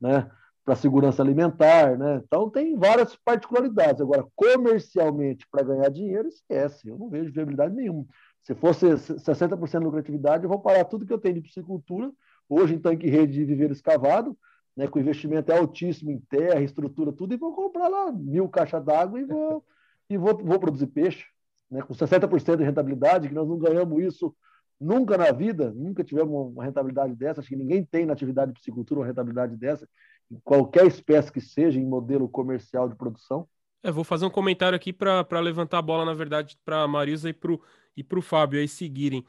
né, 0.00 0.30
para 0.64 0.74
a 0.74 0.76
segurança 0.76 1.20
alimentar. 1.20 1.98
Né? 1.98 2.22
Então, 2.24 2.48
tem 2.48 2.76
várias 2.76 3.16
particularidades. 3.16 4.00
Agora, 4.00 4.24
comercialmente, 4.36 5.46
para 5.50 5.64
ganhar 5.64 5.88
dinheiro, 5.88 6.28
esquece. 6.28 6.88
Eu 6.88 6.96
não 6.96 7.08
vejo 7.08 7.32
viabilidade 7.32 7.74
nenhuma. 7.74 8.06
Se 8.42 8.54
fosse 8.54 8.86
60% 8.86 9.78
de 9.80 9.84
lucratividade, 9.84 10.44
eu 10.44 10.48
vou 10.48 10.60
parar 10.60 10.84
tudo 10.84 11.04
que 11.04 11.12
eu 11.12 11.18
tenho 11.18 11.34
de 11.34 11.40
piscicultura, 11.42 12.10
hoje 12.48 12.74
em 12.74 12.78
tanque 12.78 13.08
rede 13.08 13.32
de 13.32 13.44
viveiro 13.44 13.72
escavado, 13.72 14.36
né, 14.80 14.88
com 14.88 14.98
investimento 14.98 15.52
é 15.52 15.58
altíssimo 15.58 16.10
em 16.10 16.18
terra, 16.18 16.62
estrutura, 16.62 17.12
tudo, 17.12 17.34
e 17.34 17.36
vou 17.36 17.52
comprar 17.54 17.86
lá 17.86 18.10
mil 18.10 18.48
caixas 18.48 18.82
d'água 18.82 19.20
e 19.20 19.24
vou, 19.26 19.62
e 20.08 20.16
vou, 20.16 20.34
vou 20.38 20.58
produzir 20.58 20.86
peixe, 20.86 21.26
né, 21.70 21.82
com 21.82 21.92
60% 21.92 22.56
de 22.56 22.64
rentabilidade, 22.64 23.28
que 23.28 23.34
nós 23.34 23.46
não 23.46 23.58
ganhamos 23.58 24.02
isso 24.02 24.34
nunca 24.80 25.18
na 25.18 25.30
vida, 25.32 25.70
nunca 25.76 26.02
tivemos 26.02 26.32
uma 26.32 26.64
rentabilidade 26.64 27.14
dessa, 27.14 27.42
acho 27.42 27.50
que 27.50 27.56
ninguém 27.56 27.84
tem 27.84 28.06
na 28.06 28.14
atividade 28.14 28.52
de 28.52 28.58
piscicultura 28.58 29.00
uma 29.00 29.06
rentabilidade 29.06 29.54
dessa, 29.54 29.86
em 30.30 30.40
qualquer 30.42 30.86
espécie 30.86 31.30
que 31.30 31.42
seja, 31.42 31.78
em 31.78 31.84
modelo 31.84 32.26
comercial 32.26 32.88
de 32.88 32.96
produção. 32.96 33.46
É, 33.82 33.92
vou 33.92 34.02
fazer 34.02 34.24
um 34.24 34.30
comentário 34.30 34.76
aqui 34.76 34.94
para 34.94 35.40
levantar 35.40 35.76
a 35.76 35.82
bola, 35.82 36.06
na 36.06 36.14
verdade, 36.14 36.56
para 36.64 36.84
a 36.84 36.88
Marisa 36.88 37.28
e 37.28 37.34
para 37.34 37.52
o 37.52 37.60
e 37.94 38.22
Fábio 38.22 38.58
aí 38.58 38.68
seguirem. 38.68 39.26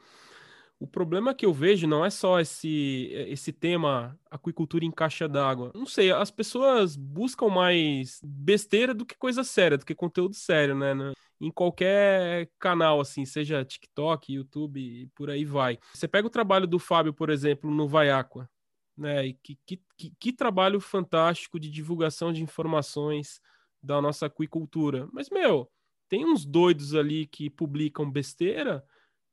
O 0.82 0.86
problema 0.88 1.32
que 1.32 1.46
eu 1.46 1.52
vejo 1.52 1.86
não 1.86 2.04
é 2.04 2.10
só 2.10 2.40
esse, 2.40 3.08
esse 3.28 3.52
tema 3.52 4.18
aquicultura 4.28 4.84
em 4.84 4.90
caixa 4.90 5.28
d'água. 5.28 5.70
Não 5.76 5.86
sei, 5.86 6.10
as 6.10 6.28
pessoas 6.28 6.96
buscam 6.96 7.48
mais 7.48 8.20
besteira 8.20 8.92
do 8.92 9.06
que 9.06 9.16
coisa 9.16 9.44
séria, 9.44 9.78
do 9.78 9.86
que 9.86 9.94
conteúdo 9.94 10.34
sério, 10.34 10.74
né? 10.74 10.92
Em 11.40 11.52
qualquer 11.52 12.50
canal, 12.58 13.00
assim, 13.00 13.24
seja 13.24 13.64
TikTok, 13.64 14.32
YouTube 14.32 15.08
por 15.14 15.30
aí 15.30 15.44
vai. 15.44 15.78
Você 15.94 16.08
pega 16.08 16.26
o 16.26 16.30
trabalho 16.30 16.66
do 16.66 16.80
Fábio, 16.80 17.14
por 17.14 17.30
exemplo, 17.30 17.70
no 17.70 17.86
Vai 17.86 18.10
Aqua, 18.10 18.50
né? 18.96 19.28
E 19.28 19.34
que, 19.34 19.56
que, 19.64 19.80
que 20.18 20.32
trabalho 20.32 20.80
fantástico 20.80 21.60
de 21.60 21.70
divulgação 21.70 22.32
de 22.32 22.42
informações 22.42 23.40
da 23.80 24.02
nossa 24.02 24.26
aquicultura. 24.26 25.08
Mas, 25.12 25.30
meu, 25.30 25.70
tem 26.08 26.24
uns 26.24 26.44
doidos 26.44 26.92
ali 26.92 27.24
que 27.24 27.48
publicam 27.48 28.10
besteira 28.10 28.84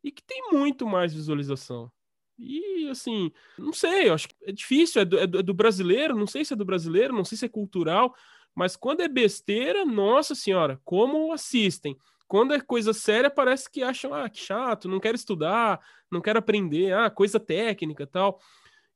e 0.04 0.12
que 0.12 0.24
tem 0.24 0.52
muito 0.52 0.86
mais 0.88 1.14
visualização. 1.14 1.92
E 2.38 2.88
assim, 2.90 3.32
não 3.58 3.74
sei, 3.74 4.08
eu 4.08 4.14
acho 4.14 4.30
que 4.30 4.36
é 4.44 4.52
difícil, 4.52 5.02
é 5.02 5.06
do, 5.06 5.20
é 5.20 5.28
do, 5.28 5.54
brasileiro, 5.54 6.18
não 6.18 6.26
sei 6.26 6.46
se 6.46 6.54
é 6.54 6.56
do 6.56 6.64
brasileiro, 6.64 7.14
não 7.14 7.26
sei 7.26 7.38
se 7.38 7.46
é 7.46 7.50
cultural, 7.50 8.16
mas 8.56 8.78
quando 8.78 9.02
é 9.02 9.10
besteira, 9.10 9.86
nossa 9.86 10.34
senhora, 10.34 10.80
como 10.86 11.34
assistem. 11.34 11.98
Quando 12.28 12.54
é 12.54 12.62
coisa 12.62 12.94
séria, 12.94 13.30
parece 13.30 13.70
que 13.70 13.82
acham, 13.82 14.14
ah, 14.14 14.30
que 14.30 14.40
chato, 14.40 14.88
não 14.88 15.00
quero 15.00 15.16
estudar, 15.16 15.80
não 16.12 16.22
quero 16.22 16.40
aprender, 16.40 16.94
ah, 16.94 17.10
coisa 17.10 17.40
técnica 17.40 18.08
tal. 18.08 18.40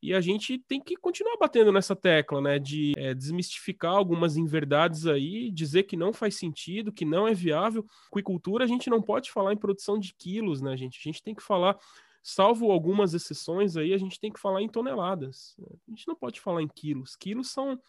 E 0.04 0.14
a 0.14 0.20
gente 0.20 0.60
tem 0.60 0.82
que 0.82 0.98
continuar 0.98 1.38
batendo 1.38 1.72
nessa 1.72 1.96
tecla, 1.96 2.42
né? 2.42 2.60
De 2.60 2.92
é, 2.98 3.14
desmistificar 3.14 3.94
algumas 3.94 4.36
inverdades 4.36 5.08
aí, 5.08 5.50
dizer 5.50 5.84
que 5.84 5.96
não 5.96 6.12
faz 6.12 6.36
sentido, 6.36 6.92
que 6.92 7.06
não 7.06 7.26
é 7.26 7.34
viável. 7.34 7.86
Aquicultura, 8.12 8.66
a 8.66 8.68
gente 8.68 8.90
não 8.90 9.02
pode 9.02 9.32
falar 9.32 9.54
em 9.54 9.58
produção 9.58 9.98
de 9.98 10.14
quilos, 10.14 10.62
né, 10.62 10.76
gente? 10.76 11.00
A 11.00 11.04
gente 11.10 11.24
tem 11.24 11.34
que 11.34 11.42
falar, 11.42 11.80
salvo 12.22 12.70
algumas 12.70 13.14
exceções 13.14 13.78
aí, 13.78 13.94
a 13.94 13.98
gente 13.98 14.20
tem 14.20 14.30
que 14.30 14.42
falar 14.42 14.62
em 14.62 14.68
toneladas. 14.68 15.56
A 15.88 15.92
gente 15.92 16.06
não 16.06 16.16
pode 16.16 16.42
falar 16.42 16.62
em 16.62 16.68
quilos. 16.68 17.16
Quilos 17.16 17.50
são 17.50 17.80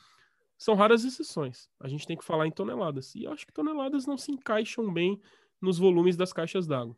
são 0.57 0.77
raras 0.77 1.05
exceções. 1.05 1.69
A 1.81 1.89
gente 1.89 2.07
tem 2.07 2.17
que 2.17 2.25
falar 2.25 2.47
em 2.47 2.53
toneladas. 2.53 3.13
E 3.17 3.25
eu 3.25 3.33
acho 3.33 3.45
que 3.45 3.53
toneladas 3.53 4.07
não 4.07 4.17
se 4.17 4.31
encaixam 4.31 4.93
bem 4.93 5.21
nos 5.61 5.79
volumes 5.79 6.17
das 6.17 6.33
caixas 6.33 6.65
d'água. 6.65 6.97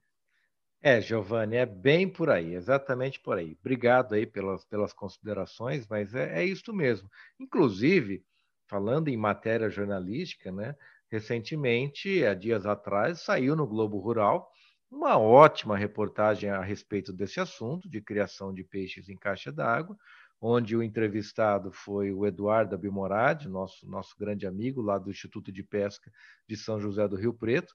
É, 0.88 1.00
Giovanni, 1.00 1.56
é 1.56 1.66
bem 1.66 2.08
por 2.08 2.30
aí, 2.30 2.54
exatamente 2.54 3.18
por 3.18 3.36
aí. 3.36 3.56
Obrigado 3.58 4.14
aí 4.14 4.24
pelas, 4.24 4.64
pelas 4.66 4.92
considerações, 4.92 5.84
mas 5.88 6.14
é, 6.14 6.40
é 6.40 6.44
isso 6.44 6.72
mesmo. 6.72 7.10
Inclusive, 7.40 8.24
falando 8.68 9.08
em 9.08 9.16
matéria 9.16 9.68
jornalística, 9.68 10.52
né? 10.52 10.76
Recentemente, 11.10 12.24
há 12.24 12.34
dias 12.34 12.66
atrás, 12.66 13.20
saiu 13.22 13.56
no 13.56 13.66
Globo 13.66 13.98
Rural 13.98 14.48
uma 14.88 15.18
ótima 15.18 15.76
reportagem 15.76 16.50
a 16.50 16.62
respeito 16.62 17.12
desse 17.12 17.40
assunto, 17.40 17.88
de 17.90 18.00
criação 18.00 18.54
de 18.54 18.62
peixes 18.62 19.08
em 19.08 19.16
caixa 19.16 19.50
d'água, 19.50 19.96
onde 20.40 20.76
o 20.76 20.84
entrevistado 20.84 21.72
foi 21.72 22.12
o 22.12 22.24
Eduardo 22.24 22.76
Abimorad, 22.76 23.48
nosso, 23.48 23.90
nosso 23.90 24.14
grande 24.16 24.46
amigo 24.46 24.80
lá 24.80 24.98
do 24.98 25.10
Instituto 25.10 25.50
de 25.50 25.64
Pesca 25.64 26.12
de 26.48 26.56
São 26.56 26.78
José 26.78 27.08
do 27.08 27.16
Rio 27.16 27.34
Preto, 27.34 27.74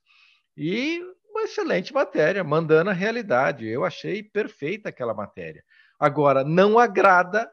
e 0.55 1.01
uma 1.41 1.45
excelente 1.45 1.93
matéria, 1.93 2.43
mandando 2.43 2.91
a 2.91 2.93
realidade. 2.93 3.67
Eu 3.67 3.83
achei 3.83 4.21
perfeita 4.21 4.89
aquela 4.89 5.13
matéria. 5.13 5.63
Agora, 5.99 6.43
não 6.43 6.77
agrada 6.77 7.49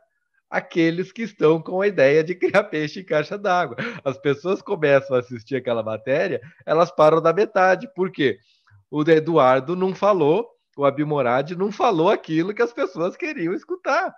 aqueles 0.50 1.12
que 1.12 1.23
estão 1.23 1.61
com 1.61 1.80
a 1.80 1.87
ideia 1.87 2.23
de 2.23 2.35
criar 2.35 2.64
peixe 2.68 3.00
em 3.00 3.04
caixa 3.04 3.38
d'água. 3.38 3.76
As 4.04 4.18
pessoas 4.18 4.62
começam 4.62 5.16
a 5.16 5.21
assistir 5.21 5.57
aquela 5.57 5.83
matéria, 5.83 6.40
elas 6.66 6.90
param 6.90 7.21
da 7.21 7.33
metade. 7.33 7.88
Por 7.95 8.11
quê? 8.11 8.38
O 8.90 9.02
Eduardo 9.02 9.75
não 9.75 9.95
falou, 9.95 10.49
o 10.76 10.85
Abimorad 10.85 11.54
não 11.57 11.73
falou 11.73 12.11
aquilo 12.11 12.54
que 12.54 12.62
as 12.62 12.73
pessoas 12.73 13.16
queriam 13.16 13.52
escutar. 13.52 14.14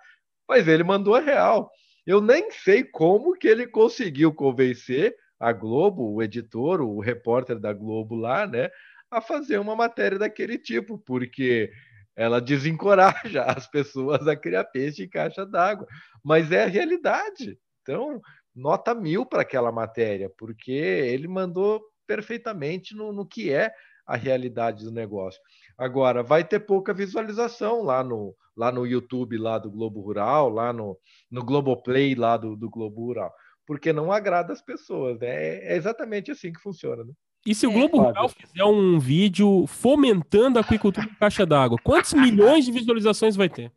Mas 0.47 0.67
ele 0.67 0.83
mandou 0.83 1.15
a 1.15 1.19
real. 1.19 1.69
Eu 2.05 2.21
nem 2.21 2.49
sei 2.51 2.83
como 2.83 3.37
que 3.37 3.47
ele 3.47 3.67
conseguiu 3.67 4.33
convencer 4.33 5.15
a 5.39 5.51
Globo, 5.51 6.13
o 6.13 6.21
editor, 6.21 6.81
o 6.81 6.99
repórter 6.99 7.59
da 7.59 7.73
Globo 7.73 8.15
lá, 8.15 8.45
né, 8.45 8.69
a 9.11 9.19
fazer 9.21 9.59
uma 9.59 9.75
matéria 9.75 10.17
daquele 10.17 10.57
tipo, 10.57 10.97
porque 10.97 11.69
ela 12.15 12.39
desencoraja 12.39 13.43
as 13.45 13.67
pessoas 13.67 14.27
a 14.27 14.35
criar 14.35 14.63
peixe 14.63 15.03
em 15.03 15.09
caixa 15.09 15.45
d'água. 15.45 15.85
Mas 16.23 16.51
é 16.51 16.63
a 16.63 16.67
realidade. 16.67 17.59
Então, 17.81 18.21
nota 18.55 18.95
mil 18.95 19.25
para 19.25 19.41
aquela 19.41 19.71
matéria, 19.71 20.31
porque 20.37 20.71
ele 20.71 21.27
mandou 21.27 21.83
perfeitamente 22.07 22.95
no, 22.95 23.11
no 23.11 23.25
que 23.25 23.51
é 23.51 23.73
a 24.05 24.15
realidade 24.15 24.83
do 24.83 24.91
negócio. 24.91 25.41
Agora, 25.77 26.21
vai 26.21 26.43
ter 26.43 26.59
pouca 26.59 26.93
visualização 26.93 27.81
lá 27.81 28.03
no, 28.03 28.35
lá 28.55 28.71
no 28.71 28.85
YouTube 28.85 29.37
lá 29.37 29.57
do 29.57 29.71
Globo 29.71 30.01
Rural, 30.01 30.49
lá 30.49 30.73
no, 30.73 30.97
no 31.29 31.43
Globoplay 31.43 32.15
lá 32.15 32.37
do, 32.37 32.55
do 32.55 32.69
Globo 32.69 33.05
Rural, 33.05 33.33
porque 33.65 33.93
não 33.93 34.11
agrada 34.11 34.53
as 34.53 34.61
pessoas. 34.61 35.19
Né? 35.19 35.27
É, 35.27 35.73
é 35.73 35.75
exatamente 35.75 36.31
assim 36.31 36.51
que 36.51 36.59
funciona. 36.59 37.03
Né? 37.03 37.13
E 37.45 37.55
se 37.55 37.65
o 37.65 37.71
é. 37.71 37.73
Globo 37.73 37.97
Rural 38.01 38.29
fizer 38.29 38.63
um 38.63 38.99
vídeo 38.99 39.65
fomentando 39.65 40.59
a 40.59 40.61
aquicultura 40.61 41.07
em 41.07 41.15
caixa 41.15 41.43
d'água, 41.43 41.77
quantos 41.83 42.13
milhões 42.15 42.65
de 42.65 42.71
visualizações 42.71 43.35
vai 43.35 43.49
ter? 43.49 43.71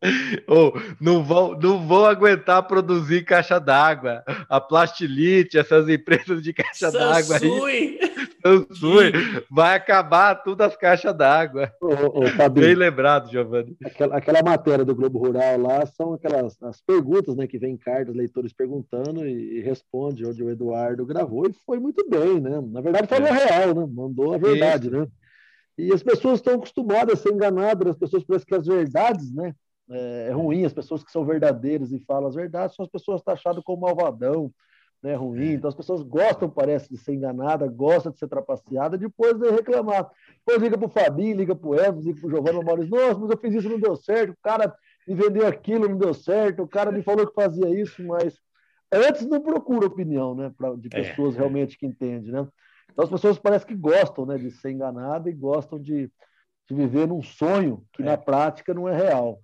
Oh, 0.47 0.73
não, 1.00 1.25
vão, 1.25 1.59
não 1.59 1.87
vão 1.87 2.04
aguentar 2.04 2.62
produzir 2.64 3.25
caixa 3.25 3.59
d'água. 3.59 4.23
A 4.49 4.61
Plastilite, 4.61 5.56
essas 5.56 5.88
empresas 5.88 6.42
de 6.42 6.52
caixa 6.52 6.92
d'água 6.92 7.37
aí. 7.37 7.99
Sansui. 8.47 9.13
Vai 9.51 9.77
acabar 9.77 10.35
tudo 10.35 10.61
as 10.63 10.77
caixas 10.77 11.17
d'água. 11.17 11.73
Bem 12.53 12.75
lembrado, 12.75 13.31
Giovanni. 13.31 13.75
Aquela, 13.83 14.17
aquela, 14.17 14.43
matéria 14.43 14.85
do 14.85 14.95
Globo 14.95 15.19
Rural 15.19 15.59
lá 15.59 15.87
são 15.87 16.13
aquelas 16.13 16.63
as 16.63 16.83
perguntas 16.83 17.35
né, 17.35 17.47
que 17.47 17.59
vem 17.59 17.77
cartas, 17.77 18.15
leitores 18.15 18.53
perguntando 18.53 19.27
e, 19.27 19.59
e 19.59 19.61
responde 19.63 20.27
onde 20.27 20.43
o 20.43 20.51
Eduardo 20.51 21.07
gravou 21.07 21.49
e 21.49 21.55
foi 21.65 21.79
muito 21.79 22.07
bem, 22.09 22.41
né? 22.41 22.61
Na 22.61 22.83
verdade, 22.83 23.09
falou 23.09 23.29
é. 23.29 23.33
real 23.33 23.55
real, 23.55 23.75
né? 23.75 23.87
Mandou 23.93 24.35
a 24.35 24.39
verdade, 24.39 24.89
Isso. 24.89 24.97
né? 24.97 25.07
E 25.77 25.93
as 25.93 26.03
pessoas 26.03 26.39
estão 26.39 26.55
acostumadas 26.55 27.19
a 27.19 27.23
ser 27.23 27.33
enganadas, 27.33 27.89
as 27.89 27.99
pessoas 27.99 28.25
parecem 28.25 28.47
que 28.47 28.55
as 28.55 28.67
verdades, 28.67 29.35
né? 29.35 29.55
É, 29.91 30.29
é 30.29 30.33
ruim, 30.33 30.65
as 30.65 30.73
pessoas 30.73 31.03
que 31.03 31.11
são 31.11 31.25
verdadeiras 31.25 31.93
e 31.93 31.99
falam 32.01 32.29
as 32.29 32.35
verdades 32.35 32.75
são 32.75 32.85
as 32.85 32.91
pessoas 32.91 33.23
taxadas 33.23 33.63
como 33.65 33.83
malvadão, 33.83 34.51
né? 35.04 35.14
Ruim. 35.14 35.52
Então 35.52 35.68
as 35.68 35.75
pessoas 35.75 36.00
gostam, 36.00 36.49
parece, 36.49 36.88
de 36.88 36.96
ser 36.96 37.12
enganada, 37.12 37.68
gostam 37.68 38.11
de 38.11 38.18
ser 38.18 38.26
trapaceada, 38.26 38.96
depois 38.96 39.38
de 39.38 39.50
reclamar. 39.50 40.11
Depois 40.38 40.62
liga 40.62 40.78
para 40.78 40.87
o 40.87 40.90
Fabinho, 40.90 41.37
liga 41.37 41.54
para 41.54 41.68
o 41.68 41.75
Evans, 41.75 42.06
liga 42.06 42.18
para 42.18 42.26
o 42.26 42.30
Giovanni 42.30 42.64
Maurício, 42.64 42.90
nossa, 42.90 43.20
mas 43.20 43.30
eu 43.30 43.37
fiz 43.37 43.54
isso 43.54 43.68
não 43.68 43.78
deu 43.78 43.94
certo, 43.96 44.30
o 44.30 44.38
cara 44.42 44.75
me 45.06 45.14
vendeu 45.14 45.46
aquilo, 45.46 45.87
não 45.87 45.99
deu 45.99 46.14
certo, 46.14 46.62
o 46.62 46.68
cara 46.68 46.90
me 46.90 47.02
falou 47.02 47.26
que 47.26 47.34
fazia 47.34 47.68
isso, 47.68 48.02
mas 48.02 48.40
antes 48.90 49.26
não 49.26 49.42
procura 49.42 49.87
opinião, 49.87 50.34
né? 50.34 50.50
Pra, 50.56 50.75
de 50.75 50.88
é. 50.90 51.02
pessoas 51.02 51.34
é. 51.34 51.38
realmente 51.38 51.76
que 51.76 51.84
entendem, 51.84 52.32
né? 52.32 52.49
Então 52.90 53.04
as 53.04 53.11
pessoas 53.11 53.38
parecem 53.38 53.68
que 53.68 53.75
gostam 53.75 54.25
né, 54.25 54.38
de 54.38 54.50
ser 54.52 54.70
enganada 54.70 55.28
e 55.28 55.34
gostam 55.34 55.78
de, 55.78 56.11
de 56.66 56.75
viver 56.75 57.06
num 57.06 57.23
sonho 57.23 57.84
que 57.92 58.00
é. 58.00 58.06
na 58.06 58.16
prática 58.16 58.73
não 58.73 58.88
é 58.88 58.96
real. 58.96 59.38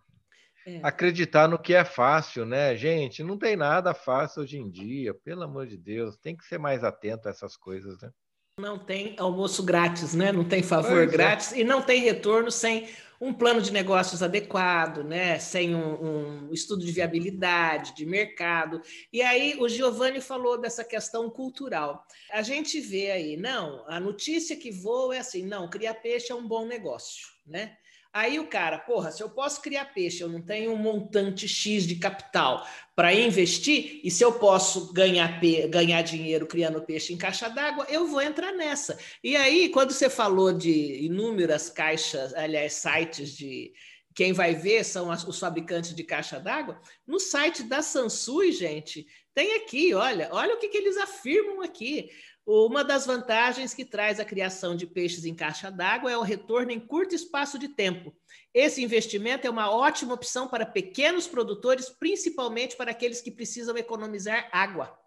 É. 0.67 0.81
Acreditar 0.83 1.49
no 1.49 1.59
que 1.59 1.75
é 1.75 1.85
fácil, 1.85 2.45
né, 2.45 2.77
gente? 2.77 3.23
Não 3.23 3.39
tem 3.39 3.57
nada 3.57 3.95
fácil 3.95 4.43
hoje 4.43 4.59
em 4.59 4.71
dia, 4.71 5.15
pelo 5.15 5.43
amor 5.43 5.67
de 5.67 5.77
Deus. 5.77 6.17
Tem 6.17 6.37
que 6.37 6.45
ser 6.45 6.59
mais 6.59 6.85
atento 6.85 7.29
a 7.29 7.31
essas 7.31 7.57
coisas, 7.57 8.01
né? 8.01 8.11
Não 8.59 8.79
tem 8.79 9.15
almoço 9.19 9.63
grátis, 9.63 10.15
né? 10.15 10.33
Não 10.33 10.45
tem 10.45 10.63
favor 10.63 10.91
pois 10.91 11.09
é. 11.09 11.13
grátis 11.13 11.53
é. 11.53 11.61
e 11.61 11.65
não 11.65 11.81
tem 11.81 12.03
retorno 12.03 12.51
sem 12.51 12.89
um 13.21 13.35
plano 13.35 13.61
de 13.61 13.71
negócios 13.71 14.23
adequado, 14.23 15.05
né? 15.05 15.39
sem 15.39 15.75
um, 15.75 16.49
um, 16.49 16.53
estudo 16.53 16.85
de 16.85 16.91
viabilidade, 16.91 17.95
de 17.95 18.07
mercado. 18.07 18.81
E 19.13 19.21
aí 19.21 19.57
o 19.61 19.69
Giovanni 19.69 20.23
falou 20.23 20.59
dessa 20.59 20.83
questão 20.83 21.29
cultural. 21.29 22.07
A 22.33 22.41
gente 22.41 22.81
vê 22.81 23.11
aí, 23.11 23.37
não, 23.37 23.85
a 23.87 24.01
notícia 24.01 24.57
que 24.57 24.71
voa 24.71 25.17
é 25.17 25.19
assim, 25.19 25.45
não, 25.45 25.69
criar 25.69 25.95
peixe 25.95 26.33
é 26.33 26.35
um 26.35 26.49
bom 26.49 26.65
negócio, 26.65 27.29
né? 27.47 27.77
Aí 28.13 28.41
o 28.41 28.49
cara, 28.49 28.77
porra, 28.77 29.13
se 29.13 29.23
eu 29.23 29.31
posso 29.31 29.63
criar 29.63 29.85
peixe, 29.95 30.21
eu 30.21 30.29
não 30.29 30.43
tenho 30.43 30.73
um 30.73 30.77
montante 30.77 31.47
X 31.47 31.87
de 31.87 31.95
capital 31.95 32.67
para 32.97 33.15
investir, 33.15 34.01
e 34.03 34.11
se 34.11 34.25
eu 34.25 34.33
posso 34.33 34.93
ganhar, 34.93 35.41
ganhar 35.71 36.03
dinheiro 36.03 36.45
criando 36.45 36.83
peixe 36.83 37.13
em 37.13 37.17
caixa 37.17 37.49
d'água, 37.49 37.87
eu 37.89 38.09
vou 38.09 38.21
entrar 38.21 38.53
nessa. 38.53 38.99
E 39.23 39.37
aí, 39.37 39.69
quando 39.69 39.93
você 39.93 40.11
falou 40.11 40.53
de 40.53 41.05
inúmeras 41.05 41.71
caixas, 41.71 42.35
aliás, 42.35 42.73
sites 42.75 43.37
de. 43.37 43.73
Quem 44.21 44.35
vai 44.35 44.55
ver 44.55 44.85
são 44.85 45.09
os 45.09 45.39
fabricantes 45.39 45.95
de 45.95 46.05
caixa 46.05 46.39
d'água. 46.39 46.79
No 47.07 47.19
site 47.19 47.63
da 47.63 47.81
Sansui, 47.81 48.53
gente, 48.53 49.07
tem 49.33 49.55
aqui, 49.55 49.95
olha, 49.95 50.29
olha 50.31 50.57
o 50.57 50.59
que, 50.59 50.69
que 50.69 50.77
eles 50.77 50.99
afirmam 50.99 51.63
aqui. 51.63 52.11
Uma 52.45 52.85
das 52.85 53.07
vantagens 53.07 53.73
que 53.73 53.83
traz 53.83 54.21
a 54.21 54.25
criação 54.27 54.77
de 54.77 54.87
peixes 54.87 55.25
em 55.25 55.35
caixa 55.35 55.71
d'água 55.71 56.13
é 56.13 56.19
o 56.19 56.23
retorno 56.23 56.71
em 56.71 56.79
curto 56.79 57.15
espaço 57.15 57.59
de 57.59 57.69
tempo. 57.69 58.15
Esse 58.53 58.85
investimento 58.85 59.47
é 59.47 59.51
uma 59.51 59.71
ótima 59.71 60.13
opção 60.13 60.47
para 60.47 60.67
pequenos 60.67 61.27
produtores, 61.27 61.89
principalmente 61.89 62.77
para 62.77 62.91
aqueles 62.91 63.23
que 63.23 63.31
precisam 63.31 63.75
economizar 63.79 64.51
água. 64.53 65.01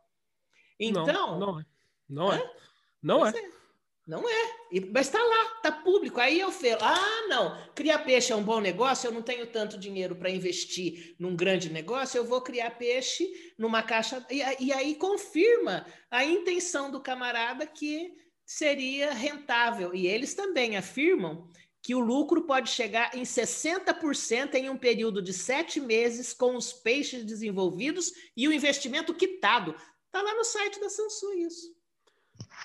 Então. 0.79 1.05
Não, 1.05 1.39
não 1.39 1.59
é. 1.59 1.65
Não 2.09 2.33
é. 2.33 2.53
Não 2.99 3.27
é. 3.27 3.29
é. 3.29 3.62
Não 4.05 4.27
é. 4.27 4.55
Mas 4.91 5.07
está 5.07 5.23
lá, 5.23 5.53
está 5.55 5.71
público. 5.71 6.19
Aí 6.19 6.39
eu 6.39 6.51
falo, 6.51 6.77
ah, 6.81 7.27
não, 7.29 7.73
criar 7.73 7.99
peixe 7.99 8.33
é 8.33 8.35
um 8.35 8.43
bom 8.43 8.59
negócio, 8.59 9.07
eu 9.07 9.11
não 9.13 9.21
tenho 9.21 9.47
tanto 9.47 9.77
dinheiro 9.77 10.15
para 10.15 10.29
investir 10.29 11.15
num 11.17 11.35
grande 11.35 11.69
negócio, 11.69 12.17
eu 12.17 12.25
vou 12.25 12.41
criar 12.41 12.71
peixe 12.71 13.25
numa 13.57 13.81
caixa. 13.81 14.25
E, 14.29 14.41
e 14.65 14.73
aí 14.73 14.95
confirma 14.95 15.85
a 16.11 16.25
intenção 16.25 16.91
do 16.91 17.01
camarada 17.01 17.65
que 17.65 18.13
seria 18.45 19.13
rentável. 19.13 19.95
E 19.95 20.05
eles 20.05 20.33
também 20.33 20.75
afirmam 20.75 21.49
que 21.81 21.95
o 21.95 21.99
lucro 21.99 22.45
pode 22.45 22.69
chegar 22.69 23.15
em 23.15 23.23
60% 23.23 24.55
em 24.55 24.69
um 24.69 24.77
período 24.77 25.21
de 25.21 25.33
sete 25.33 25.79
meses 25.79 26.33
com 26.33 26.55
os 26.55 26.71
peixes 26.71 27.25
desenvolvidos 27.25 28.11
e 28.35 28.47
o 28.47 28.53
investimento 28.53 29.13
quitado. 29.13 29.75
Está 30.05 30.21
lá 30.21 30.33
no 30.35 30.43
site 30.43 30.79
da 30.79 30.89
Samsung 30.89 31.45
isso. 31.45 31.82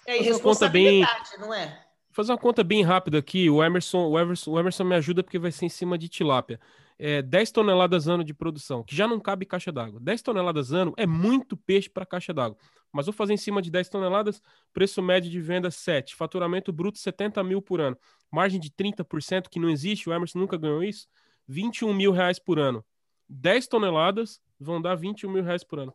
É 0.07 0.17
irresponsabilidade, 0.21 1.31
bem... 1.33 1.41
não 1.41 1.53
é? 1.53 1.85
Fazer 2.11 2.33
uma 2.33 2.39
conta 2.39 2.65
bem 2.65 2.83
rápida 2.83 3.19
aqui. 3.19 3.49
O 3.51 3.63
Emerson, 3.63 4.09
o 4.09 4.19
Emerson, 4.19 4.51
o 4.51 4.59
Emerson 4.59 4.85
me 4.85 4.95
ajuda 4.95 5.23
porque 5.23 5.39
vai 5.39 5.53
ser 5.53 5.67
em 5.67 5.69
cima 5.69 5.99
de 5.99 6.09
tilápia. 6.09 6.59
É 6.99 7.23
10 7.23 7.53
toneladas 7.53 8.09
ano 8.09 8.25
de 8.25 8.35
produção, 8.35 8.83
que 8.83 8.97
já 8.97 9.07
não 9.07 9.21
cabe 9.21 9.47
caixa 9.47 9.71
d'água. 9.71 10.01
10 10.01 10.23
toneladas 10.23 10.73
ano 10.73 10.93
é 10.97 11.07
muito 11.07 11.57
peixe 11.57 11.89
para 11.89 12.05
caixa 12.05 12.35
d'água. 12.35 12.59
Mas 12.91 13.07
vou 13.07 13.13
fazer 13.13 13.35
em 13.35 13.37
cima 13.37 13.63
de 13.63 13.71
10 13.71 13.89
toneladas, 13.89 14.43
preço 14.73 15.01
médio 15.01 15.31
de 15.31 15.41
venda 15.41 15.71
7, 15.71 16.17
faturamento 16.17 16.73
bruto 16.73 16.99
70 16.99 17.45
mil 17.45 17.63
por 17.63 17.81
ano. 17.81 17.97
Margem 18.33 18.59
de 18.59 18.71
30%, 18.71 19.49
que 19.49 19.61
não 19.61 19.71
existe, 19.71 20.09
o 20.09 20.13
Emerson 20.13 20.41
nunca 20.41 20.57
ganhou 20.57 20.83
isso, 20.83 21.07
21 21.47 21.95
mil 21.95 22.11
reais 22.11 22.39
por 22.39 22.59
ano. 22.59 22.85
10 23.29 23.69
toneladas 23.69 24.41
vão 24.59 24.83
dar 24.83 24.97
21 24.97 25.31
mil 25.31 25.45
reais 25.45 25.63
por 25.63 25.79
ano 25.79 25.95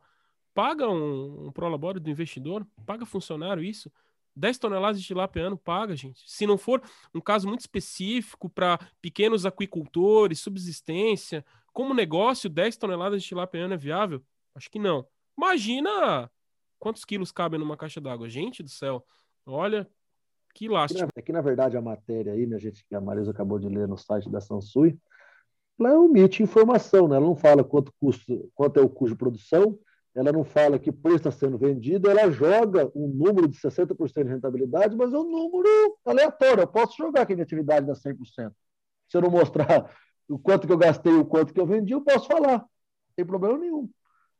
paga 0.54 0.90
um, 0.90 1.48
um 1.48 1.52
prolabore 1.52 2.00
do 2.00 2.10
investidor, 2.10 2.66
paga 2.86 3.06
funcionário 3.06 3.64
isso. 3.64 3.92
10 4.36 4.58
toneladas 4.58 5.00
de 5.00 5.06
tilápia 5.06 5.46
ano 5.48 5.58
paga, 5.58 5.96
gente. 5.96 6.24
Se 6.26 6.48
não 6.48 6.58
for 6.58 6.82
um 7.14 7.22
caso 7.22 7.48
muito 7.48 7.62
específico 7.62 8.50
para 8.50 8.80
pequenos 9.02 9.46
aquicultores, 9.46 10.40
subsistência, 10.40 11.46
como 11.72 11.94
negócio, 11.94 12.50
10 12.50 12.78
toneladas 12.78 13.22
de 13.22 13.28
tilápia 13.28 13.66
ano 13.66 13.76
é 13.76 13.78
viável? 13.78 14.24
Acho 14.56 14.70
que 14.70 14.80
não. 14.80 15.06
Imagina 15.38 16.30
quantos 16.80 17.06
quilos 17.06 17.32
cabem 17.32 17.60
numa 17.60 17.78
caixa 17.78 18.02
d'água. 18.02 18.30
Gente 18.30 18.64
do 18.64 18.70
céu, 18.70 19.06
olha 19.46 19.88
que 20.54 20.68
lástima. 20.68 21.08
É 21.16 21.22
que, 21.22 21.32
na 21.32 21.42
verdade, 21.42 21.76
a 21.76 21.82
matéria 21.82 22.34
aí, 22.34 22.46
minha 22.46 22.60
gente, 22.60 22.86
que 22.86 22.96
a 22.96 23.02
Marisa 23.02 23.32
acabou 23.32 23.58
de 23.58 23.68
ler 23.68 23.88
no 23.88 23.98
site 23.98 24.30
da 24.30 24.40
Sansui, 24.40 25.00
ela 25.80 26.00
omite 26.00 26.44
informação, 26.44 27.08
né? 27.08 27.16
Ela 27.16 27.26
não 27.26 27.36
fala 27.36 27.64
quanto, 27.64 27.92
custo, 28.00 28.52
quanto 28.54 28.80
é 28.80 28.84
o 28.84 28.90
custo 28.90 29.16
de 29.16 29.18
produção, 29.18 29.78
ela 30.16 30.32
não 30.32 30.44
fala 30.44 30.78
que 30.78 30.92
preço 30.92 31.18
está 31.18 31.32
sendo 31.32 31.58
vendido, 31.58 32.10
ela 32.10 32.30
joga 32.30 32.92
um 32.96 33.08
número 33.08 33.48
de 33.48 33.58
60% 33.58 34.24
de 34.24 34.30
rentabilidade, 34.30 34.96
mas 34.96 35.12
é 35.12 35.18
um 35.18 35.30
número 35.30 35.98
aleatório. 36.06 36.62
Eu 36.62 36.68
posso 36.68 36.96
jogar 36.96 37.26
que 37.26 37.34
a 37.34 37.36
minha 37.36 37.44
atividade 37.44 37.88
dá 37.88 37.94
100%. 37.94 38.52
Se 39.10 39.18
eu 39.18 39.22
não 39.22 39.32
mostrar 39.32 39.90
o 40.30 40.38
quanto 40.38 40.68
que 40.68 40.74
eu 40.74 40.78
gastei 40.78 41.14
o 41.14 41.26
quanto 41.26 41.54
que 41.54 41.60
eu 41.60 41.66
vendi, 41.66 41.94
eu 41.94 42.02
posso 42.02 42.28
falar. 42.28 42.60
Não 42.60 43.16
tem 43.16 43.26
problema 43.26 43.58
nenhum. 43.58 43.90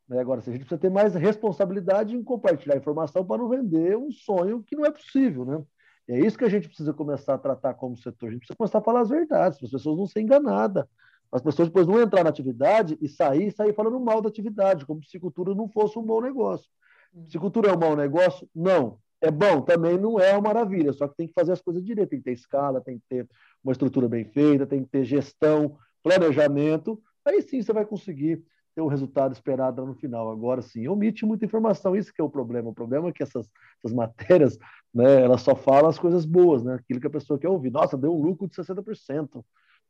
Né? 0.08 0.20
Agora, 0.20 0.42
a 0.42 0.44
gente 0.44 0.60
precisa 0.60 0.78
ter 0.78 0.92
mais 0.92 1.16
responsabilidade 1.16 2.16
em 2.16 2.24
compartilhar 2.24 2.78
informação 2.78 3.26
para 3.26 3.42
não 3.42 3.50
vender 3.50 3.98
um 3.98 4.12
sonho 4.12 4.64
que 4.64 4.76
não 4.76 4.86
é 4.86 4.92
possível. 4.92 5.44
Né? 5.44 5.64
E 6.08 6.14
é 6.14 6.20
isso 6.20 6.38
que 6.38 6.46
a 6.46 6.50
gente 6.50 6.68
precisa 6.68 6.94
começar 6.94 7.34
a 7.34 7.38
tratar 7.38 7.74
como 7.74 7.98
setor. 7.98 8.30
A 8.30 8.32
gente 8.32 8.42
precisa 8.42 8.58
começar 8.58 8.78
a 8.78 8.84
falar 8.84 9.02
as 9.02 9.10
verdades, 9.10 9.58
para 9.58 9.66
as 9.66 9.72
pessoas 9.72 9.98
não 9.98 10.06
serem 10.06 10.26
enganadas. 10.26 10.86
As 11.34 11.42
pessoas 11.42 11.68
depois 11.68 11.88
não 11.88 12.00
entrar 12.00 12.24
na 12.24 12.30
atividade 12.30 12.96
e 13.02 13.10
sair, 13.10 13.52
sair 13.52 13.74
falando 13.74 14.00
mal 14.00 14.22
da 14.22 14.30
atividade, 14.30 14.86
como 14.86 15.02
se 15.02 15.10
psicultura 15.10 15.56
não 15.56 15.68
fosse 15.68 15.98
um 15.98 16.04
bom 16.04 16.22
negócio. 16.22 16.70
Hum. 17.14 17.24
Psicultura 17.26 17.72
é 17.72 17.74
um 17.74 17.80
mau 17.80 17.96
negócio? 17.96 18.48
Não. 18.56 19.00
É 19.20 19.32
bom, 19.32 19.62
também 19.62 19.98
não 19.98 20.20
é 20.20 20.34
uma 20.34 20.54
maravilha, 20.54 20.92
só 20.92 21.08
que 21.08 21.16
tem 21.16 21.28
que 21.28 21.34
fazer 21.34 21.54
as 21.54 21.62
coisas 21.62 21.84
direito, 21.84 22.10
tem 22.10 22.20
que 22.20 22.26
ter 22.26 22.34
escala, 22.34 22.82
tem 22.82 23.00
que 23.00 23.06
ter 23.10 23.28
uma 23.64 23.72
estrutura 23.72 24.08
bem 24.08 24.26
feita, 24.26 24.68
tem 24.68 24.84
que 24.84 24.90
ter 24.90 25.06
gestão, 25.06 25.78
planejamento, 26.04 27.02
aí 27.26 27.42
sim 27.42 27.62
você 27.62 27.72
vai 27.72 27.86
conseguir 27.86 28.44
ter 28.76 28.82
o 28.82 28.88
resultado 28.88 29.32
esperado 29.32 29.86
no 29.86 29.94
final. 29.94 30.30
Agora 30.30 30.62
sim, 30.62 30.88
omite 30.88 31.26
muita 31.26 31.46
informação, 31.46 31.96
isso 31.96 32.14
que 32.14 32.20
é 32.20 32.24
o 32.24 32.30
problema. 32.30 32.70
O 32.70 32.74
problema 32.74 33.10
é 33.10 33.12
que 33.12 33.24
essas, 33.24 33.50
essas 33.78 33.96
matérias, 33.96 34.58
né, 34.94 35.22
elas 35.22 35.42
só 35.42 35.56
falam 35.56 35.90
as 35.90 35.98
coisas 35.98 36.26
boas, 36.26 36.64
né, 36.64 36.76
aquilo 36.76 37.00
que 37.00 37.08
a 37.08 37.12
pessoa 37.12 37.40
quer 37.40 37.50
ouvir. 37.50 37.72
Nossa, 37.72 37.98
deu 37.98 38.14
um 38.14 38.22
lucro 38.22 38.48
de 38.48 38.56
60%. 38.56 39.44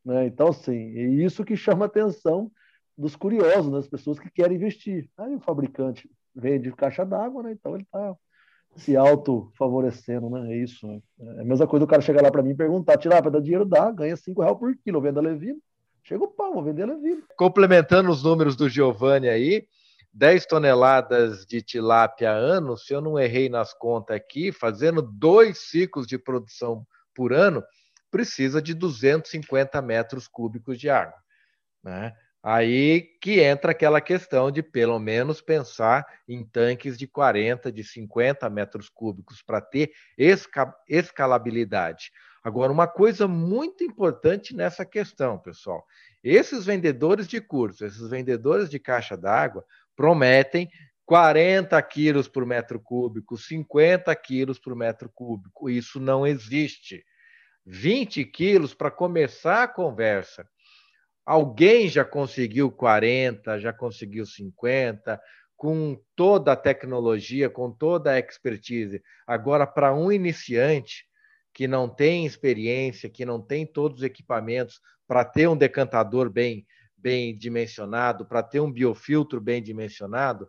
Né? 0.04 0.26
Então, 0.26 0.48
assim, 0.48 0.96
é 0.96 1.02
isso 1.24 1.44
que 1.44 1.56
chama 1.56 1.84
a 1.84 1.86
atenção 1.86 2.50
dos 2.96 3.16
curiosos, 3.16 3.72
das 3.72 3.88
pessoas 3.88 4.18
que 4.18 4.30
querem 4.30 4.56
investir. 4.56 5.08
Aí 5.16 5.34
o 5.34 5.40
fabricante 5.40 6.08
vende 6.34 6.72
caixa 6.72 7.04
d'água, 7.04 7.42
né? 7.42 7.52
então 7.52 7.74
ele 7.74 7.84
está 7.84 8.14
se 8.76 8.96
auto-favorecendo, 8.96 10.28
né? 10.28 10.52
É 10.52 10.56
isso. 10.56 10.86
Né? 10.86 11.00
É 11.38 11.40
a 11.42 11.44
mesma 11.44 11.66
coisa 11.66 11.84
o 11.84 11.88
cara 11.88 12.02
chegar 12.02 12.22
lá 12.22 12.30
para 12.30 12.42
mim 12.42 12.50
e 12.50 12.56
perguntar: 12.56 12.98
tirar 12.98 13.22
para 13.22 13.30
dar 13.30 13.40
dinheiro, 13.40 13.64
dá, 13.64 13.90
ganha 13.90 14.16
5 14.16 14.42
reais 14.42 14.58
por 14.58 14.76
quilo, 14.76 15.00
venda 15.00 15.20
levino. 15.20 15.60
Chega 16.02 16.24
o 16.24 16.28
pau, 16.28 16.52
vou 16.52 16.62
vender 16.62 16.84
levino. 16.84 17.22
Complementando 17.36 18.10
os 18.10 18.22
números 18.22 18.56
do 18.56 18.68
Giovanni 18.68 19.28
aí, 19.28 19.66
10 20.12 20.46
toneladas 20.46 21.46
de 21.46 21.62
tilápia 21.62 22.30
ano, 22.30 22.76
se 22.76 22.92
eu 22.92 23.00
não 23.00 23.18
errei 23.18 23.48
nas 23.48 23.72
contas 23.72 24.16
aqui, 24.16 24.52
fazendo 24.52 25.00
dois 25.00 25.70
ciclos 25.70 26.06
de 26.06 26.18
produção 26.18 26.86
por 27.14 27.32
ano, 27.32 27.62
precisa 28.14 28.62
de 28.62 28.74
250 28.74 29.82
metros 29.82 30.28
cúbicos 30.28 30.78
de 30.78 30.88
água. 30.88 31.18
Né? 31.82 32.12
Aí 32.40 33.02
que 33.20 33.40
entra 33.40 33.72
aquela 33.72 34.00
questão 34.00 34.52
de 34.52 34.62
pelo 34.62 35.00
menos 35.00 35.40
pensar 35.40 36.06
em 36.28 36.44
tanques 36.44 36.96
de 36.96 37.08
40, 37.08 37.72
de 37.72 37.82
50 37.82 38.48
metros 38.48 38.88
cúbicos 38.88 39.42
para 39.42 39.60
ter 39.60 39.90
escalabilidade. 40.86 42.12
Agora, 42.44 42.70
uma 42.70 42.86
coisa 42.86 43.26
muito 43.26 43.82
importante 43.82 44.54
nessa 44.54 44.86
questão, 44.86 45.36
pessoal: 45.36 45.84
esses 46.22 46.64
vendedores 46.64 47.26
de 47.26 47.40
cursos, 47.40 47.80
esses 47.80 48.08
vendedores 48.08 48.70
de 48.70 48.78
caixa 48.78 49.16
d'água, 49.16 49.64
prometem 49.96 50.70
40 51.04 51.82
quilos 51.82 52.28
por 52.28 52.46
metro 52.46 52.78
cúbico, 52.78 53.36
50 53.36 54.14
quilos 54.14 54.60
por 54.60 54.76
metro 54.76 55.10
cúbico. 55.12 55.68
Isso 55.68 55.98
não 55.98 56.24
existe. 56.24 57.04
20 57.66 58.24
quilos 58.24 58.74
para 58.74 58.90
começar 58.90 59.62
a 59.62 59.68
conversa. 59.68 60.46
Alguém 61.24 61.88
já 61.88 62.04
conseguiu 62.04 62.70
40, 62.70 63.58
já 63.58 63.72
conseguiu 63.72 64.26
50, 64.26 65.20
com 65.56 65.98
toda 66.14 66.52
a 66.52 66.56
tecnologia, 66.56 67.48
com 67.48 67.70
toda 67.70 68.12
a 68.12 68.18
expertise. 68.18 69.02
Agora, 69.26 69.66
para 69.66 69.94
um 69.94 70.12
iniciante 70.12 71.06
que 71.54 71.66
não 71.66 71.88
tem 71.88 72.26
experiência, 72.26 73.08
que 73.08 73.24
não 73.24 73.40
tem 73.40 73.64
todos 73.64 73.98
os 73.98 74.04
equipamentos 74.04 74.80
para 75.06 75.24
ter 75.24 75.48
um 75.48 75.56
decantador 75.56 76.28
bem, 76.28 76.66
bem 76.96 77.36
dimensionado, 77.36 78.26
para 78.26 78.42
ter 78.42 78.60
um 78.60 78.70
biofiltro 78.70 79.40
bem 79.40 79.62
dimensionado, 79.62 80.48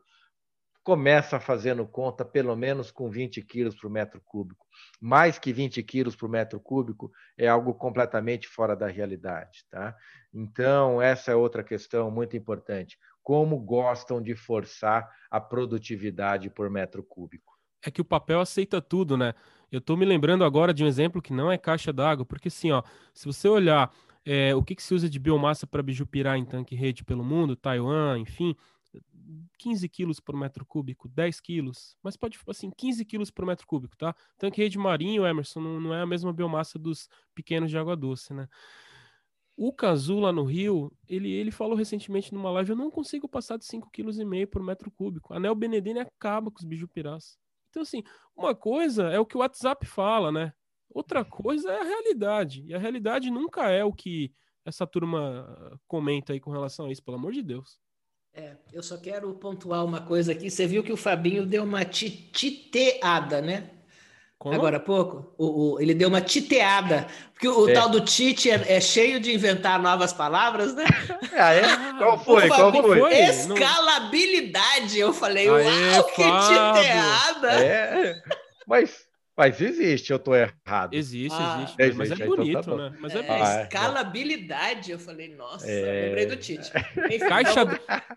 começa 0.85 1.39
fazendo 1.39 1.83
conta 1.87 2.23
pelo 2.23 2.55
menos 2.55 2.91
com 2.91 3.09
20 3.09 3.41
quilos 3.41 3.73
por 3.73 3.89
metro 3.89 4.21
cúbico. 4.23 4.67
Mais 5.01 5.39
que 5.39 5.51
20 5.51 5.81
quilos 5.81 6.15
por 6.15 6.29
metro 6.29 6.59
cúbico 6.59 7.11
é 7.35 7.47
algo 7.47 7.73
completamente 7.73 8.47
fora 8.47 8.75
da 8.75 8.85
realidade. 8.85 9.65
Tá? 9.71 9.95
Então, 10.31 11.01
essa 11.01 11.31
é 11.31 11.35
outra 11.35 11.63
questão 11.63 12.11
muito 12.11 12.37
importante. 12.37 12.99
Como 13.23 13.57
gostam 13.57 14.21
de 14.21 14.35
forçar 14.35 15.09
a 15.31 15.41
produtividade 15.41 16.51
por 16.51 16.69
metro 16.69 17.01
cúbico? 17.03 17.57
É 17.83 17.89
que 17.89 18.01
o 18.01 18.05
papel 18.05 18.39
aceita 18.39 18.79
tudo, 18.79 19.17
né? 19.17 19.33
Eu 19.71 19.79
estou 19.79 19.97
me 19.97 20.05
lembrando 20.05 20.43
agora 20.43 20.71
de 20.71 20.83
um 20.83 20.87
exemplo 20.87 21.19
que 21.19 21.33
não 21.33 21.51
é 21.51 21.57
caixa 21.57 21.91
d'água, 21.91 22.23
porque 22.23 22.49
assim, 22.49 22.71
ó, 22.71 22.83
se 23.11 23.25
você 23.25 23.47
olhar 23.47 23.91
é, 24.23 24.53
o 24.53 24.61
que, 24.61 24.75
que, 24.75 24.83
se 24.83 24.93
usa 24.93 25.09
de 25.09 25.17
biomassa 25.17 25.65
para 25.65 25.81
bijupirá 25.81 26.37
em 26.37 26.45
tanque 26.45 26.75
rede 26.75 27.03
pelo 27.03 27.23
mundo, 27.23 27.55
Taiwan, 27.55 28.19
enfim, 28.19 28.55
15 29.57 29.87
quilos 29.89 30.19
por 30.19 30.35
metro 30.35 30.65
cúbico, 30.65 31.07
10 31.07 31.39
quilos, 31.39 31.97
mas 32.03 32.15
pode, 32.15 32.39
assim, 32.47 32.69
15 32.69 33.05
quilos 33.05 33.31
por 33.31 33.45
metro 33.45 33.65
cúbico, 33.67 33.97
tá? 33.97 34.15
Tanque 34.37 34.61
rede 34.61 34.77
marinho, 34.77 35.25
Emerson, 35.25 35.59
não, 35.59 35.79
não 35.79 35.93
é 35.93 36.01
a 36.01 36.05
mesma 36.05 36.33
biomassa 36.33 36.77
dos 36.77 37.09
pequenos 37.33 37.69
de 37.69 37.77
água 37.77 37.95
doce, 37.95 38.33
né? 38.33 38.47
O 39.57 39.71
Cazu 39.71 40.19
lá 40.19 40.33
no 40.33 40.43
Rio, 40.43 40.91
ele, 41.07 41.31
ele 41.31 41.49
falou 41.49 41.75
recentemente 41.75 42.33
numa 42.33 42.51
live, 42.51 42.71
eu 42.71 42.75
não 42.75 42.91
consigo 42.91 43.27
passar 43.27 43.57
de 43.57 43.65
5,5 43.65 43.89
kg 43.89 44.47
por 44.47 44.61
metro 44.61 44.91
cúbico. 44.91 45.33
A 45.33 45.39
Neo 45.39 45.55
Benedene 45.55 45.99
acaba 45.99 46.51
com 46.51 46.59
os 46.59 46.65
bijupirás. 46.65 47.37
Então, 47.69 47.81
assim, 47.81 48.03
uma 48.35 48.53
coisa 48.53 49.09
é 49.09 49.19
o 49.19 49.25
que 49.25 49.37
o 49.37 49.39
WhatsApp 49.39 49.85
fala, 49.85 50.31
né? 50.31 50.53
Outra 50.89 51.23
coisa 51.23 51.71
é 51.71 51.79
a 51.79 51.83
realidade. 51.83 52.63
E 52.65 52.73
a 52.73 52.77
realidade 52.77 53.31
nunca 53.31 53.69
é 53.69 53.83
o 53.83 53.93
que 53.93 54.33
essa 54.65 54.85
turma 54.85 55.79
comenta 55.87 56.33
aí 56.33 56.39
com 56.39 56.51
relação 56.51 56.87
a 56.87 56.91
isso, 56.91 57.03
pelo 57.03 57.17
amor 57.17 57.31
de 57.31 57.41
Deus. 57.41 57.79
É, 58.37 58.51
eu 58.73 58.83
só 58.83 58.97
quero 58.97 59.33
pontuar 59.35 59.85
uma 59.85 60.01
coisa 60.01 60.33
aqui. 60.33 60.51
Você 60.51 60.67
viu 60.67 60.83
que 60.83 60.91
o 60.91 60.97
Fabinho 60.97 61.45
deu 61.45 61.63
uma 61.63 61.85
titeada, 61.85 63.41
né? 63.41 63.69
Como? 64.37 64.53
Agora 64.53 64.77
há 64.77 64.79
pouco, 64.81 65.33
o, 65.37 65.75
o, 65.75 65.81
ele 65.81 65.93
deu 65.93 66.09
uma 66.09 66.19
titeada, 66.19 67.07
porque 67.31 67.47
o, 67.47 67.69
é. 67.69 67.73
tal 67.73 67.87
do 67.89 68.01
Tite 68.01 68.51
é, 68.51 68.75
é, 68.75 68.81
cheio 68.81 69.19
de 69.19 69.33
inventar 69.33 69.81
novas 69.81 70.11
palavras, 70.11 70.75
né? 70.75 70.83
Ah, 71.33 71.53
é? 71.53 71.63
Qual 71.97 72.19
foi? 72.23 72.47
Qual 72.47 72.71
foi? 72.71 73.13
Escalabilidade, 73.13 74.99
eu 74.99 75.13
falei, 75.13 75.49
Aê, 75.49 75.95
uau, 75.95 76.03
que 76.03 76.21
titeada! 76.21 77.51
É, 77.63 78.21
mas 78.67 79.04
mas 79.37 79.59
existe, 79.59 80.11
eu 80.11 80.17
estou 80.17 80.33
errado. 80.33 80.93
Existe, 80.93 81.37
ah, 81.37 81.57
existe. 81.57 81.75
Mas, 81.77 81.95
mas 81.95 82.11
é 82.11 82.13
então 82.13 82.27
bonito, 82.27 82.59
então 82.59 82.77
tá 82.77 82.89
né? 82.89 82.97
Mas 83.01 83.15
é, 83.15 83.19
é, 83.19 83.31
é 83.31 83.63
escalabilidade. 83.63 84.91
Eu 84.91 84.99
falei, 84.99 85.35
nossa, 85.35 85.69
é... 85.69 86.07
lembrei 86.07 86.25
do 86.25 86.37
Tite. 86.37 86.71
caixa... 87.27 87.65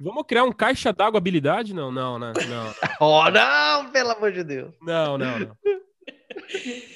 Vamos 0.00 0.24
criar 0.26 0.44
um 0.44 0.52
caixa 0.52 0.92
d'água 0.92 1.18
habilidade? 1.18 1.74
Não, 1.74 1.90
não, 1.90 2.18
né? 2.18 2.32
Não. 2.48 2.74
oh, 3.00 3.28
não, 3.30 3.90
pelo 3.90 4.10
amor 4.12 4.30
de 4.30 4.44
Deus. 4.44 4.72
Não, 4.80 5.18
não, 5.18 5.38
não. 5.38 5.56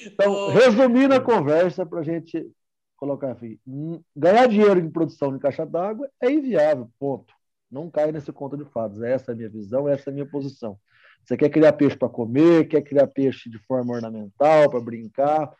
Então, 0.05 0.51
resumindo 0.51 1.13
a 1.13 1.19
conversa, 1.19 1.85
para 1.85 1.99
a 1.99 2.03
gente 2.03 2.49
colocar 2.97 3.33
assim: 3.33 3.59
hum, 3.67 4.01
ganhar 4.15 4.47
dinheiro 4.47 4.79
em 4.79 4.89
produção 4.89 5.31
de 5.31 5.39
caixa 5.39 5.65
d'água 5.65 6.09
é 6.19 6.31
inviável, 6.31 6.89
ponto. 6.97 7.33
Não 7.69 7.89
cai 7.91 8.11
nesse 8.11 8.31
conto 8.31 8.57
de 8.57 8.65
fados. 8.65 9.01
Essa 9.01 9.31
é 9.31 9.33
a 9.33 9.35
minha 9.35 9.49
visão, 9.49 9.87
essa 9.87 10.09
é 10.09 10.11
a 10.11 10.13
minha 10.13 10.25
posição. 10.25 10.79
Você 11.23 11.37
quer 11.37 11.49
criar 11.49 11.73
peixe 11.73 11.95
para 11.95 12.09
comer, 12.09 12.67
quer 12.67 12.81
criar 12.81 13.07
peixe 13.07 13.49
de 13.49 13.57
forma 13.59 13.93
ornamental, 13.93 14.69
para 14.69 14.81
brincar. 14.81 15.51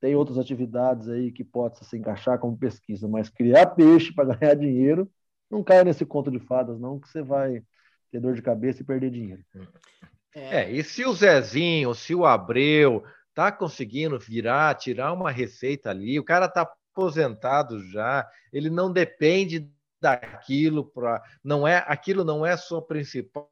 Tem 0.00 0.14
outras 0.14 0.38
atividades 0.38 1.08
aí 1.08 1.32
que 1.32 1.42
possam 1.42 1.82
se 1.82 1.96
encaixar 1.96 2.38
como 2.38 2.56
pesquisa, 2.56 3.08
mas 3.08 3.28
criar 3.28 3.66
peixe 3.66 4.12
para 4.12 4.34
ganhar 4.36 4.54
dinheiro, 4.54 5.10
não 5.50 5.62
cai 5.64 5.82
nesse 5.82 6.04
conto 6.04 6.30
de 6.30 6.38
fadas, 6.38 6.78
não, 6.78 7.00
que 7.00 7.08
você 7.08 7.22
vai 7.22 7.62
ter 8.10 8.20
dor 8.20 8.34
de 8.34 8.42
cabeça 8.42 8.82
e 8.82 8.84
perder 8.84 9.10
dinheiro. 9.10 9.42
É, 10.34 10.62
é 10.62 10.70
e 10.70 10.84
se 10.84 11.04
o 11.04 11.12
Zezinho, 11.12 11.94
se 11.94 12.14
o 12.14 12.24
Abreu 12.24 13.02
tá 13.34 13.50
conseguindo 13.50 14.18
virar, 14.18 14.74
tirar 14.74 15.12
uma 15.12 15.30
receita 15.30 15.90
ali, 15.90 16.18
o 16.18 16.24
cara 16.24 16.48
tá 16.48 16.70
aposentado 16.92 17.82
já, 17.90 18.28
ele 18.52 18.70
não 18.70 18.92
depende 18.92 19.70
daquilo 20.00 20.84
para 20.84 21.22
não 21.42 21.66
é 21.66 21.84
aquilo 21.88 22.24
não 22.24 22.46
é 22.46 22.56
sua 22.56 22.80
principal 22.80 23.48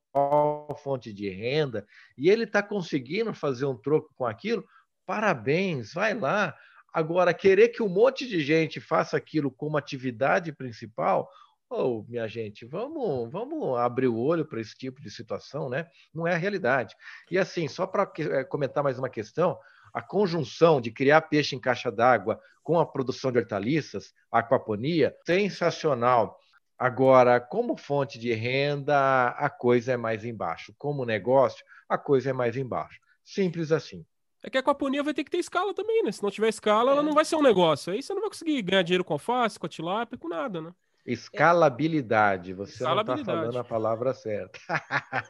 fonte 0.77 1.13
de 1.13 1.29
renda 1.29 1.87
e 2.17 2.31
ele 2.31 2.45
está 2.45 2.63
conseguindo 2.63 3.33
fazer 3.35 3.67
um 3.67 3.77
troco 3.77 4.13
com 4.15 4.27
aquilo, 4.27 4.65
parabéns, 5.05 5.95
vai 5.95 6.15
lá. 6.15 6.55
Agora, 6.93 7.35
querer 7.35 7.69
que 7.69 7.83
um 7.83 7.89
monte 7.89 8.27
de 8.27 8.41
gente 8.41 8.81
faça 8.81 9.17
aquilo 9.17 9.51
como 9.51 9.77
atividade 9.77 10.53
principal, 10.53 11.29
oh, 11.69 12.05
minha 12.09 12.27
gente, 12.29 12.65
vamos, 12.65 13.31
vamos 13.31 13.79
abrir 13.79 14.09
o 14.09 14.19
olho 14.19 14.45
para 14.45 14.61
esse 14.61 14.77
tipo 14.77 15.01
de 15.01 15.11
situação, 15.11 15.69
né? 15.69 15.87
Não 16.15 16.27
é 16.27 16.35
a 16.35 16.39
realidade. 16.39 16.95
E 17.31 17.39
assim, 17.39 17.69
só 17.69 17.87
para 17.87 18.11
eh, 18.19 18.45
comentar 18.45 18.83
mais 18.83 18.99
uma 18.99 19.11
questão, 19.11 19.59
a 19.93 20.03
conjunção 20.03 20.81
de 20.81 20.91
criar 20.91 21.23
peixe 21.23 21.57
em 21.57 21.61
caixa 21.61 21.91
d'água 21.91 22.41
com 22.63 22.79
a 22.79 22.87
produção 22.87 23.33
de 23.33 23.39
hortaliças, 23.39 24.13
aquaponia, 24.31 25.17
sensacional. 25.25 26.39
Agora, 26.79 27.41
como 27.41 27.77
fonte 27.77 28.19
de 28.19 28.33
renda, 28.33 29.29
a 29.29 29.49
coisa 29.49 29.93
é 29.93 29.97
mais 29.97 30.25
embaixo. 30.25 30.75
Como 30.77 31.07
negócio, 31.07 31.65
a 31.89 31.97
coisa 31.97 32.31
é 32.31 32.33
mais 32.33 32.57
embaixo. 32.57 33.01
Simples 33.25 33.73
assim. 33.73 34.05
É 34.43 34.51
que 34.51 34.59
a 34.59 34.61
aquaponia 34.61 35.03
vai 35.03 35.15
ter 35.15 35.25
que 35.25 35.31
ter 35.31 35.39
escala 35.39 35.75
também, 35.75 36.03
né? 36.03 36.13
Se 36.13 36.23
não 36.23 36.31
tiver 36.31 36.49
escala, 36.49 36.91
é. 36.91 36.93
ela 36.93 37.03
não 37.03 37.15
vai 37.15 37.25
ser 37.25 37.37
um 37.37 37.43
negócio. 37.43 37.93
Aí 37.93 38.03
você 38.03 38.13
não 38.13 38.21
vai 38.21 38.31
conseguir 38.31 38.63
ganhar 38.63 38.83
dinheiro 38.83 39.05
com 39.05 39.15
alface, 39.15 39.59
com 39.59 39.67
a 39.67 39.69
tilápia, 39.69 40.19
com 40.19 40.29
nada, 40.29 40.61
né? 40.61 40.73
Escalabilidade. 41.07 42.53
Você 42.53 42.75
Escalabilidade. 42.75 43.17
não 43.17 43.23
está 43.23 43.33
falando 43.33 43.59
a 43.59 43.65
palavra 43.65 44.13
certa. 44.13 44.59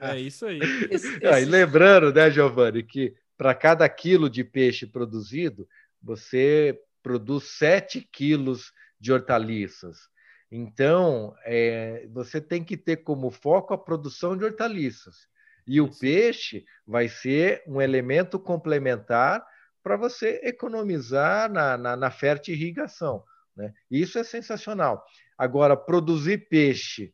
é 0.00 0.18
isso 0.18 0.46
aí. 0.46 0.58
Esse, 0.90 1.18
esse... 1.22 1.44
lembrando, 1.44 2.12
né, 2.12 2.30
Giovanni, 2.30 2.82
que 2.82 3.14
para 3.36 3.54
cada 3.54 3.88
quilo 3.88 4.28
de 4.28 4.42
peixe 4.42 4.86
produzido, 4.86 5.68
você 6.02 6.78
produz 7.02 7.44
7 7.58 8.08
quilos 8.10 8.72
de 8.98 9.12
hortaliças. 9.12 10.08
Então, 10.50 11.34
é, 11.44 12.06
você 12.12 12.40
tem 12.40 12.62
que 12.62 12.76
ter 12.76 12.98
como 12.98 13.30
foco 13.30 13.74
a 13.74 13.78
produção 13.78 14.36
de 14.36 14.44
hortaliças. 14.44 15.28
E 15.66 15.80
o 15.80 15.90
peixe 15.90 16.64
vai 16.86 17.08
ser 17.08 17.62
um 17.66 17.80
elemento 17.80 18.38
complementar 18.38 19.44
para 19.82 19.96
você 19.96 20.40
economizar 20.44 21.50
na, 21.50 21.76
na, 21.76 21.96
na 21.96 22.10
fértil 22.10 22.54
irrigação. 22.54 23.24
Né? 23.56 23.72
Isso 23.90 24.18
é 24.18 24.24
sensacional. 24.24 25.04
Agora, 25.36 25.76
produzir 25.76 26.48
peixe 26.48 27.12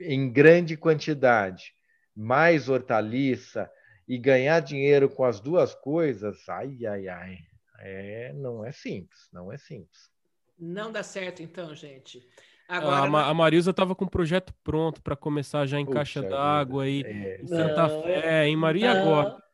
em 0.00 0.32
grande 0.32 0.76
quantidade, 0.76 1.74
mais 2.14 2.68
hortaliça 2.68 3.70
e 4.08 4.18
ganhar 4.18 4.60
dinheiro 4.60 5.08
com 5.08 5.24
as 5.24 5.40
duas 5.40 5.74
coisas, 5.74 6.48
ai, 6.48 6.84
ai, 6.84 7.08
ai, 7.08 7.38
é, 7.78 8.32
não 8.32 8.64
é 8.64 8.72
simples, 8.72 9.28
não 9.32 9.52
é 9.52 9.58
simples. 9.58 10.10
Não 10.58 10.92
dá 10.92 11.02
certo, 11.02 11.42
então, 11.42 11.74
gente. 11.74 12.26
Agora, 12.68 12.96
a, 12.96 13.28
a 13.28 13.34
Marisa 13.34 13.70
estava 13.70 13.94
com 13.94 14.04
o 14.04 14.10
projeto 14.10 14.54
pronto 14.64 15.02
para 15.02 15.14
começar 15.14 15.66
já 15.66 15.78
em 15.78 15.84
Puxa 15.84 15.98
caixa 15.98 16.22
d'água 16.22 16.84
aí, 16.84 17.02
é. 17.04 17.40
em 17.42 17.46
Santa 17.46 17.88
não, 17.88 18.02
Fé, 18.02 18.48
em 18.48 18.56
Maria 18.56 18.94
não, 18.94 19.00
agora. 19.00 19.44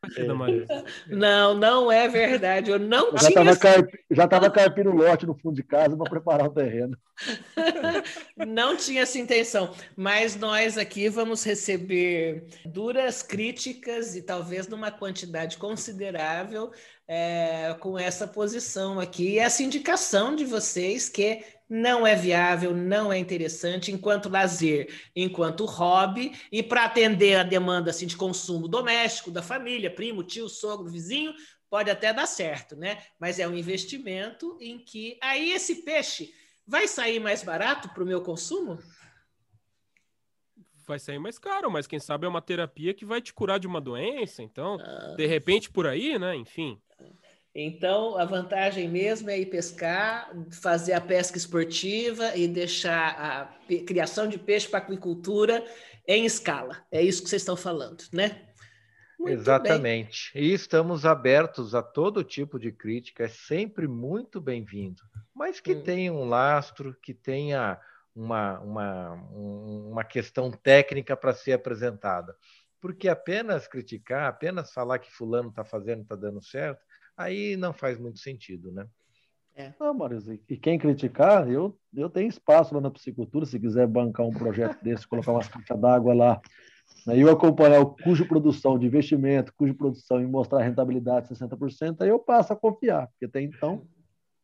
Não, 1.08 1.54
não 1.54 1.92
é 1.92 2.08
verdade. 2.08 2.70
Eu 2.70 2.78
não 2.78 3.08
eu 3.08 3.18
já 3.18 3.28
tinha. 3.28 3.56
Tava 3.56 3.88
Já 4.10 4.24
estava 4.24 4.50
carpindo 4.50 4.90
lote 4.90 5.26
no 5.26 5.34
fundo 5.34 5.54
de 5.54 5.62
casa 5.62 5.96
para 5.96 6.08
preparar 6.08 6.46
o 6.46 6.54
terreno. 6.54 6.96
não 8.48 8.76
tinha 8.76 9.02
essa 9.02 9.18
intenção. 9.18 9.74
Mas 9.94 10.36
nós 10.36 10.78
aqui 10.78 11.08
vamos 11.08 11.44
receber 11.44 12.46
duras 12.64 13.22
críticas 13.22 14.16
e 14.16 14.22
talvez 14.22 14.66
numa 14.68 14.90
quantidade 14.90 15.58
considerável 15.58 16.70
é, 17.06 17.76
com 17.80 17.98
essa 17.98 18.26
posição 18.26 18.98
aqui, 18.98 19.38
essa 19.38 19.62
indicação 19.62 20.34
de 20.34 20.44
vocês 20.44 21.08
que 21.08 21.44
não 21.70 22.04
é 22.04 22.16
viável, 22.16 22.74
não 22.74 23.12
é 23.12 23.18
interessante 23.18 23.92
enquanto 23.92 24.28
lazer, 24.28 24.92
enquanto 25.14 25.64
hobby 25.64 26.32
e 26.50 26.64
para 26.64 26.84
atender 26.84 27.36
a 27.36 27.44
demanda 27.44 27.90
assim, 27.90 28.08
de 28.08 28.16
consumo 28.16 28.66
doméstico 28.66 29.30
da 29.30 29.40
família, 29.40 29.88
primo, 29.88 30.24
tio, 30.24 30.48
sogro, 30.48 30.90
vizinho, 30.90 31.32
pode 31.70 31.88
até 31.88 32.12
dar 32.12 32.26
certo, 32.26 32.74
né? 32.74 33.00
Mas 33.20 33.38
é 33.38 33.46
um 33.46 33.54
investimento 33.54 34.58
em 34.60 34.80
que 34.80 35.16
aí 35.22 35.52
esse 35.52 35.76
peixe 35.82 36.34
vai 36.66 36.88
sair 36.88 37.20
mais 37.20 37.44
barato 37.44 37.88
para 37.90 38.02
o 38.02 38.06
meu 38.06 38.20
consumo? 38.20 38.76
Vai 40.88 40.98
sair 40.98 41.20
mais 41.20 41.38
caro, 41.38 41.70
mas 41.70 41.86
quem 41.86 42.00
sabe 42.00 42.26
é 42.26 42.28
uma 42.28 42.42
terapia 42.42 42.92
que 42.92 43.04
vai 43.04 43.22
te 43.22 43.32
curar 43.32 43.60
de 43.60 43.68
uma 43.68 43.80
doença, 43.80 44.42
então, 44.42 44.76
ah. 44.80 45.14
de 45.16 45.24
repente 45.24 45.70
por 45.70 45.86
aí, 45.86 46.18
né? 46.18 46.34
Enfim. 46.34 46.82
Então, 47.54 48.16
a 48.16 48.24
vantagem 48.24 48.88
mesmo 48.88 49.28
é 49.28 49.38
ir 49.38 49.46
pescar, 49.46 50.30
fazer 50.62 50.92
a 50.92 51.00
pesca 51.00 51.36
esportiva 51.36 52.36
e 52.36 52.46
deixar 52.46 53.08
a 53.18 53.76
criação 53.86 54.28
de 54.28 54.38
peixe 54.38 54.68
para 54.68 54.78
aquicultura 54.78 55.64
em 56.06 56.24
escala. 56.24 56.84
É 56.92 57.02
isso 57.02 57.22
que 57.22 57.28
vocês 57.28 57.42
estão 57.42 57.56
falando, 57.56 58.04
né? 58.12 58.46
Muito 59.18 59.32
Exatamente. 59.32 60.32
Bem. 60.32 60.42
E 60.42 60.54
estamos 60.54 61.04
abertos 61.04 61.74
a 61.74 61.82
todo 61.82 62.24
tipo 62.24 62.58
de 62.58 62.72
crítica, 62.72 63.24
é 63.24 63.28
sempre 63.28 63.86
muito 63.86 64.40
bem-vindo, 64.40 65.02
mas 65.34 65.60
que 65.60 65.74
hum. 65.74 65.82
tenha 65.82 66.12
um 66.12 66.24
lastro, 66.24 66.96
que 67.02 67.12
tenha 67.12 67.78
uma, 68.14 68.60
uma, 68.60 69.12
uma 69.12 70.04
questão 70.04 70.50
técnica 70.50 71.16
para 71.16 71.34
ser 71.34 71.52
apresentada. 71.52 72.34
Porque 72.80 73.08
apenas 73.08 73.68
criticar, 73.68 74.26
apenas 74.26 74.72
falar 74.72 74.98
que 74.98 75.12
fulano 75.12 75.50
está 75.50 75.64
fazendo, 75.64 76.02
está 76.02 76.16
dando 76.16 76.42
certo, 76.42 76.82
aí 77.20 77.56
não 77.56 77.72
faz 77.72 77.98
muito 77.98 78.18
sentido, 78.18 78.72
né? 78.72 78.86
É. 79.54 79.72
Não, 79.78 79.92
Marisa, 79.92 80.38
e 80.48 80.56
quem 80.56 80.78
criticar, 80.78 81.50
eu, 81.50 81.76
eu 81.94 82.08
tenho 82.08 82.28
espaço 82.28 82.74
lá 82.74 82.80
na 82.80 82.90
piscicultura, 82.90 83.44
se 83.44 83.60
quiser 83.60 83.86
bancar 83.86 84.26
um 84.26 84.32
projeto 84.32 84.78
desse, 84.82 85.06
colocar 85.06 85.32
umas 85.32 85.48
caixas 85.48 85.78
d'água 85.78 86.14
lá, 86.14 86.40
né, 87.06 87.16
e 87.16 87.20
eu 87.20 87.30
acompanhar 87.30 87.80
o 87.80 87.94
cujo 87.94 88.26
produção 88.26 88.78
de 88.78 88.86
investimento, 88.86 89.52
cujo 89.54 89.74
produção 89.74 90.20
e 90.20 90.26
mostrar 90.26 90.60
a 90.60 90.62
rentabilidade 90.62 91.28
de 91.28 91.34
60%, 91.34 92.00
aí 92.00 92.08
eu 92.08 92.18
passo 92.18 92.52
a 92.52 92.56
confiar, 92.56 93.08
porque 93.08 93.26
até 93.26 93.42
então, 93.42 93.86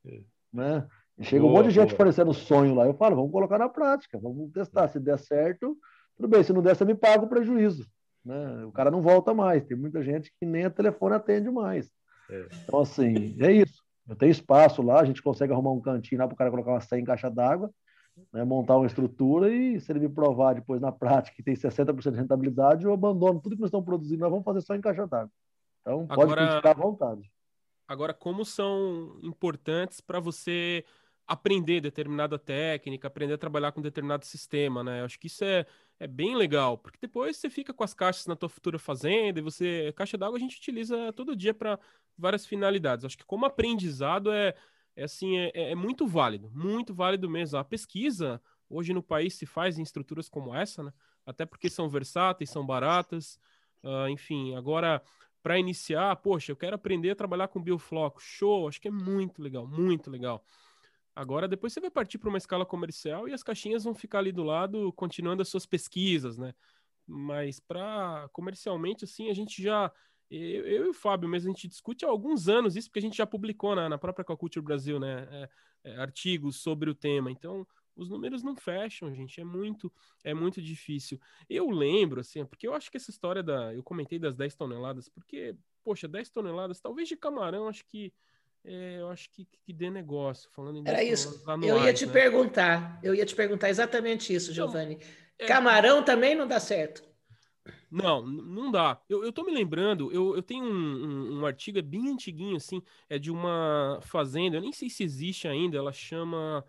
é. 0.04 0.20
né? 0.52 0.86
Chega 1.22 1.40
boa, 1.40 1.52
um 1.52 1.56
monte 1.56 1.68
de 1.68 1.74
gente 1.74 1.94
oferecendo 1.94 2.34
sonho 2.34 2.74
lá, 2.74 2.84
eu 2.84 2.92
falo, 2.92 3.16
vamos 3.16 3.32
colocar 3.32 3.58
na 3.58 3.70
prática, 3.70 4.18
vamos 4.18 4.52
testar, 4.52 4.88
se 4.88 5.00
der 5.00 5.18
certo, 5.18 5.78
tudo 6.14 6.28
bem, 6.28 6.42
se 6.42 6.52
não 6.52 6.60
der, 6.60 6.76
você 6.76 6.84
me 6.84 6.94
paga 6.94 7.24
o 7.24 7.28
prejuízo, 7.28 7.88
né? 8.22 8.66
O 8.66 8.72
cara 8.72 8.90
não 8.90 9.00
volta 9.00 9.32
mais, 9.32 9.64
tem 9.64 9.76
muita 9.76 10.02
gente 10.02 10.30
que 10.38 10.44
nem 10.44 10.66
a 10.66 10.70
telefone 10.70 11.14
atende 11.14 11.50
mais. 11.50 11.90
É. 12.30 12.48
Então, 12.62 12.80
assim, 12.80 13.36
é 13.40 13.52
isso. 13.52 13.82
Eu 14.08 14.16
tenho 14.16 14.30
espaço 14.30 14.82
lá, 14.82 15.00
a 15.00 15.04
gente 15.04 15.22
consegue 15.22 15.52
arrumar 15.52 15.72
um 15.72 15.80
cantinho 15.80 16.20
lá 16.20 16.26
para 16.26 16.34
o 16.34 16.36
cara 16.36 16.50
colocar 16.50 16.72
uma 16.72 16.80
100 16.80 17.00
em 17.00 17.04
caixa 17.04 17.30
d'água, 17.30 17.70
né, 18.32 18.44
montar 18.44 18.76
uma 18.76 18.86
estrutura 18.86 19.52
e 19.52 19.80
se 19.80 19.90
ele 19.90 20.00
me 20.00 20.08
provar 20.08 20.54
depois 20.54 20.80
na 20.80 20.92
prática 20.92 21.36
que 21.36 21.42
tem 21.42 21.54
60% 21.54 22.12
de 22.12 22.18
rentabilidade, 22.18 22.84
eu 22.84 22.92
abandono 22.92 23.40
tudo 23.40 23.56
que 23.56 23.60
nós 23.60 23.68
estamos 23.68 23.84
produzindo, 23.84 24.20
nós 24.20 24.30
vamos 24.30 24.44
fazer 24.44 24.60
só 24.60 24.74
em 24.74 24.80
caixa 24.80 25.06
d'água. 25.06 25.30
Então, 25.80 26.06
pode 26.06 26.22
agora, 26.22 26.46
criticar 26.46 26.72
à 26.72 26.80
vontade. 26.80 27.30
Agora, 27.88 28.14
como 28.14 28.44
são 28.44 29.18
importantes 29.22 30.00
para 30.00 30.18
você 30.18 30.84
aprender 31.26 31.80
determinada 31.80 32.38
técnica, 32.38 33.08
aprender 33.08 33.34
a 33.34 33.38
trabalhar 33.38 33.72
com 33.72 33.82
determinado 33.82 34.24
sistema, 34.24 34.84
né? 34.84 35.00
Eu 35.00 35.04
acho 35.04 35.18
que 35.18 35.26
isso 35.26 35.44
é, 35.44 35.66
é 35.98 36.06
bem 36.06 36.37
legal, 36.37 36.76
porque 36.76 36.98
depois 37.00 37.37
você 37.37 37.48
fica 37.48 37.72
com 37.72 37.82
as 37.82 37.94
caixas 37.94 38.26
na 38.26 38.37
tua 38.37 38.48
futura 38.48 38.78
fazenda 38.78 39.38
e 39.38 39.42
você... 39.42 39.92
Caixa 39.96 40.18
d'água 40.18 40.37
a 40.37 40.40
gente 40.40 40.56
utiliza 40.56 41.12
todo 41.12 41.35
dia 41.35 41.54
para 41.54 41.78
várias 42.16 42.46
finalidades. 42.46 43.04
Acho 43.04 43.16
que 43.16 43.24
como 43.24 43.46
aprendizado 43.46 44.30
é, 44.30 44.54
é 44.94 45.04
assim, 45.04 45.38
é, 45.38 45.50
é, 45.54 45.74
muito 45.74 46.06
válido, 46.06 46.50
muito 46.54 46.94
válido 46.94 47.28
mesmo. 47.30 47.59
A 47.59 47.64
pesquisa 47.64 48.40
hoje 48.68 48.92
no 48.92 49.02
país 49.02 49.35
se 49.35 49.46
faz 49.46 49.78
em 49.78 49.82
estruturas 49.82 50.28
como 50.28 50.54
essa, 50.54 50.82
né? 50.82 50.92
Até 51.24 51.46
porque 51.46 51.68
são 51.70 51.88
versáteis, 51.88 52.50
são 52.50 52.64
baratas, 52.64 53.38
uh, 53.82 54.09
enfim. 54.09 54.54
Agora, 54.54 55.02
para 55.42 55.59
iniciar, 55.59 56.14
poxa, 56.16 56.52
eu 56.52 56.56
quero 56.56 56.76
aprender 56.76 57.11
a 57.11 57.16
trabalhar 57.16 57.48
com 57.48 57.62
biofloco, 57.62 58.20
show, 58.20 58.68
acho 58.68 58.80
que 58.80 58.88
é 58.88 58.90
muito 58.90 59.42
legal, 59.42 59.66
muito 59.66 60.11
legal. 60.11 60.44
Agora, 61.16 61.48
depois 61.48 61.72
você 61.72 61.81
vai 61.81 61.90
partir 61.90 62.18
para 62.18 62.29
uma 62.29 62.37
escala 62.37 62.66
comercial 62.66 63.26
e 63.26 63.33
as 63.33 63.42
caixinhas 63.42 63.85
vão 63.85 63.94
ficar 63.94 64.18
ali 64.18 64.31
do 64.31 64.44
lado, 64.44 64.92
continuando 64.92 65.40
as 65.40 65.48
suas 65.48 65.64
pesquisas, 65.64 66.37
né? 66.37 66.55
Mas 67.07 67.59
para 67.59 68.29
comercialmente, 68.35 69.05
assim, 69.05 69.31
a 69.31 69.35
gente 69.35 69.62
já. 69.62 69.90
Eu, 70.31 70.66
eu, 70.66 70.87
e 70.87 70.88
o 70.90 70.92
Fábio 70.94 71.26
mesmo, 71.26 71.48
a 71.48 71.52
gente 71.55 71.68
discute 71.68 72.05
há 72.05 72.09
alguns 72.09 72.48
anos 72.48 72.76
isso, 72.76 72.88
porque 72.90 72.98
a 72.98 73.02
gente 73.02 73.16
já 73.16 73.26
publicou 73.26 73.74
na, 73.74 73.88
na 73.88 73.96
própria 73.96 74.26
Coculture 74.26 74.62
Brasil, 74.62 75.00
né? 75.00 75.26
É, 75.31 75.48
é, 75.85 75.96
artigos 75.96 76.57
sobre 76.57 76.90
o 76.90 76.94
tema. 76.94 77.31
Então, 77.31 77.66
os 77.96 78.11
números 78.11 78.42
não 78.42 78.55
fecham, 78.55 79.14
gente. 79.14 79.40
É 79.40 79.44
muito, 79.44 79.90
é 80.22 80.35
muito 80.35 80.61
difícil. 80.61 81.18
Eu 81.48 81.70
lembro, 81.70 82.20
assim, 82.20 82.44
porque 82.44 82.68
eu 82.68 82.74
acho 82.74 82.90
que 82.90 82.98
essa 82.98 83.11
história 83.11 83.42
da. 83.42 83.72
Eu 83.72 83.83
comentei 83.83 84.18
das 84.18 84.35
10 84.37 84.55
toneladas, 84.55 85.09
porque, 85.09 85.57
poxa, 85.83 86.07
10 86.07 86.29
toneladas, 86.29 86.79
talvez 86.79 87.09
de 87.09 87.16
camarão, 87.16 87.68
acho 87.68 87.87
que 87.87 88.12
é, 88.66 89.00
eu 89.00 89.09
acho 89.09 89.31
que, 89.31 89.46
que 89.64 89.72
dê 89.72 89.88
negócio. 89.88 90.50
Falando 90.50 90.79
em 90.79 90.83
Era 90.87 91.02
isso. 91.02 91.42
Anuais, 91.46 91.70
eu 91.70 91.85
ia 91.85 91.94
te 91.94 92.05
né? 92.05 92.12
perguntar. 92.12 92.98
Eu 93.02 93.14
ia 93.14 93.24
te 93.24 93.35
perguntar 93.35 93.70
exatamente 93.70 94.35
isso, 94.35 94.52
Giovanni. 94.52 94.98
é... 95.38 95.46
Camarão 95.46 96.02
também 96.02 96.35
não 96.35 96.48
dá 96.48 96.59
certo. 96.59 97.05
Não, 97.90 98.26
não 98.26 98.70
dá. 98.70 99.00
Eu, 99.09 99.24
eu 99.24 99.33
tô 99.33 99.44
me 99.44 99.52
lembrando, 99.52 100.12
eu, 100.12 100.35
eu 100.35 100.42
tenho 100.42 100.64
um, 100.64 100.68
um, 100.68 101.40
um, 101.40 101.46
artigo, 101.46 101.79
é 101.79 101.83
bem 101.83 102.11
antiguinho, 102.11 102.57
assim, 102.57 102.83
é 103.09 103.18
de 103.18 103.31
uma 103.31 104.00
fazenda, 104.02 104.57
eu 104.57 104.61
nem 104.61 104.72
sei 104.72 104.90
se 104.90 105.05
existe 105.05 105.46
ainda, 105.46 105.79
ela 105.79 105.92
chama. 105.92 106.64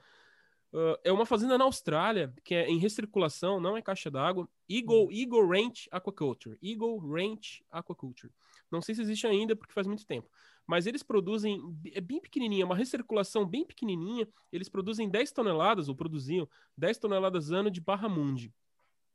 Uh, 0.71 0.97
é 1.03 1.12
uma 1.12 1.25
fazenda 1.25 1.57
na 1.57 1.63
Austrália, 1.63 2.31
que 2.43 2.53
é 2.53 2.69
em 2.69 2.77
recirculação, 2.77 3.60
não 3.60 3.75
é 3.75 3.81
caixa 3.81 4.12
d'água. 4.12 4.47
Eagle, 4.69 5.07
hum. 5.07 5.12
Eagle 5.12 5.47
Ranch 5.47 5.88
Aquaculture. 5.91 6.57
Eagle 6.62 6.99
Ranch 6.99 7.63
Aquaculture. 7.71 8.31
Não 8.69 8.81
sei 8.81 8.93
se 8.93 9.01
existe 9.01 9.25
ainda, 9.25 9.55
porque 9.55 9.73
faz 9.73 9.88
muito 9.88 10.05
tempo 10.05 10.29
mas 10.67 10.86
eles 10.86 11.01
produzem, 11.01 11.62
é 11.93 12.01
bem 12.01 12.19
pequenininha, 12.19 12.65
uma 12.65 12.75
recirculação 12.75 13.45
bem 13.45 13.65
pequenininha, 13.65 14.27
eles 14.51 14.67
produzem 14.67 15.10
10 15.10 15.32
toneladas, 15.32 15.88
ou 15.88 15.95
produziam 15.95 16.47
10 16.77 16.97
toneladas 16.97 17.51
ano 17.51 17.71
de 17.71 17.80
barramundi, 17.80 18.53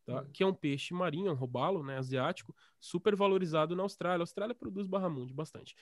tá? 0.07 0.23
Hum. 0.23 0.27
que 0.33 0.43
é 0.43 0.47
um 0.47 0.55
peixe 0.55 0.95
marinho, 0.95 1.31
um 1.31 1.35
robalo, 1.35 1.85
né, 1.85 1.99
asiático, 1.99 2.57
super 2.81 3.15
valorizado 3.15 3.77
na 3.77 3.83
Austrália. 3.83 4.23
A 4.23 4.25
Austrália 4.25 4.55
produz 4.55 4.87
barramundi 4.87 5.35
bastante. 5.35 5.77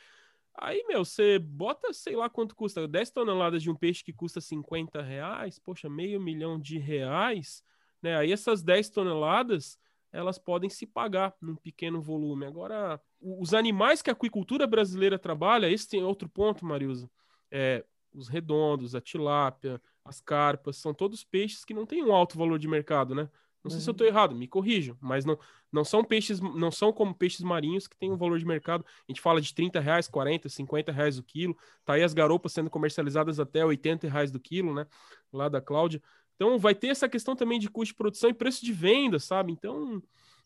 Aí, 0.55 0.85
meu, 0.89 1.05
você 1.05 1.39
bota, 1.39 1.93
sei 1.93 2.17
lá 2.17 2.29
quanto 2.29 2.57
custa, 2.57 2.87
10 2.89 3.11
toneladas 3.11 3.63
de 3.63 3.71
um 3.71 3.75
peixe 3.77 4.03
que 4.03 4.13
custa 4.13 4.41
50 4.41 5.01
reais, 5.01 5.59
poxa, 5.59 5.89
meio 5.89 6.21
milhão 6.21 6.59
de 6.59 6.77
reais, 6.77 7.65
né? 8.03 8.17
Aí 8.17 8.33
essas 8.33 8.63
10 8.63 8.91
toneladas 8.91 9.79
elas 10.13 10.39
podem 10.39 10.69
se 10.69 10.87
pagar 10.87 11.35
num 11.41 11.55
pequeno 11.55 12.01
volume. 12.03 12.45
Agora, 12.45 13.01
os 13.21 13.53
animais 13.53 14.01
que 14.03 14.11
a 14.11 14.13
aquicultura 14.13 14.67
brasileira 14.67 15.19
trabalha, 15.19 15.71
esse 15.71 15.89
tem 15.89 16.03
outro 16.03 16.29
ponto, 16.29 16.65
Mariusa, 16.65 17.11
é, 17.51 17.85
os 18.15 18.29
redondos, 18.29 18.95
a 18.95 19.01
tilápia, 19.01 19.81
as 20.05 20.21
carpas, 20.21 20.77
são 20.77 20.95
todos 20.95 21.23
peixes 21.23 21.65
que 21.65 21.75
não 21.75 21.87
têm 21.87 22.03
um 22.05 22.13
alto 22.13 22.39
valor 22.39 22.59
de 22.59 22.67
mercado, 22.67 23.15
né? 23.15 23.29
Não 23.63 23.69
uhum. 23.69 23.71
sei 23.71 23.81
se 23.81 23.89
eu 23.89 23.93
estou 23.93 24.07
uhum. 24.07 24.13
errado, 24.13 24.35
me 24.35 24.49
corrijam, 24.49 24.97
mas 25.01 25.25
não, 25.25 25.39
não 25.71 25.85
são 25.85 26.03
peixes, 26.03 26.41
não 26.41 26.71
são 26.71 26.93
como 26.93 27.15
peixes 27.15 27.43
marinhos 27.43 27.87
que 27.87 27.97
têm 27.97 28.11
um 28.11 28.17
valor 28.17 28.39
de 28.39 28.47
mercado. 28.47 28.85
A 28.87 29.13
gente 29.13 29.21
fala 29.21 29.41
de 29.41 29.55
30 29.55 29.79
reais, 29.81 30.09
40, 30.09 30.49
50 30.49 30.91
reais 30.91 31.19
o 31.19 31.23
quilo. 31.23 31.57
Tá 31.85 31.95
aí 31.95 32.03
as 32.03 32.15
garopas 32.15 32.53
sendo 32.53 32.71
comercializadas 32.71 33.39
até 33.39 33.65
80 33.65 34.09
reais 34.09 34.31
do 34.31 34.41
quilo, 34.41 34.75
né? 34.75 34.87
Lá 35.33 35.49
da 35.49 35.61
Cláudia. 35.61 36.03
Então 36.35 36.59
vai 36.59 36.75
ter 36.75 36.89
essa 36.89 37.09
questão 37.09 37.37
também 37.37 37.59
de 37.59 37.69
custo 37.69 37.93
de 37.93 37.97
produção 37.99 38.31
e 38.31 38.35
preço 38.35 38.65
de 38.65 38.73
venda, 38.73 39.19
sabe? 39.19 39.53
Então, 39.53 40.03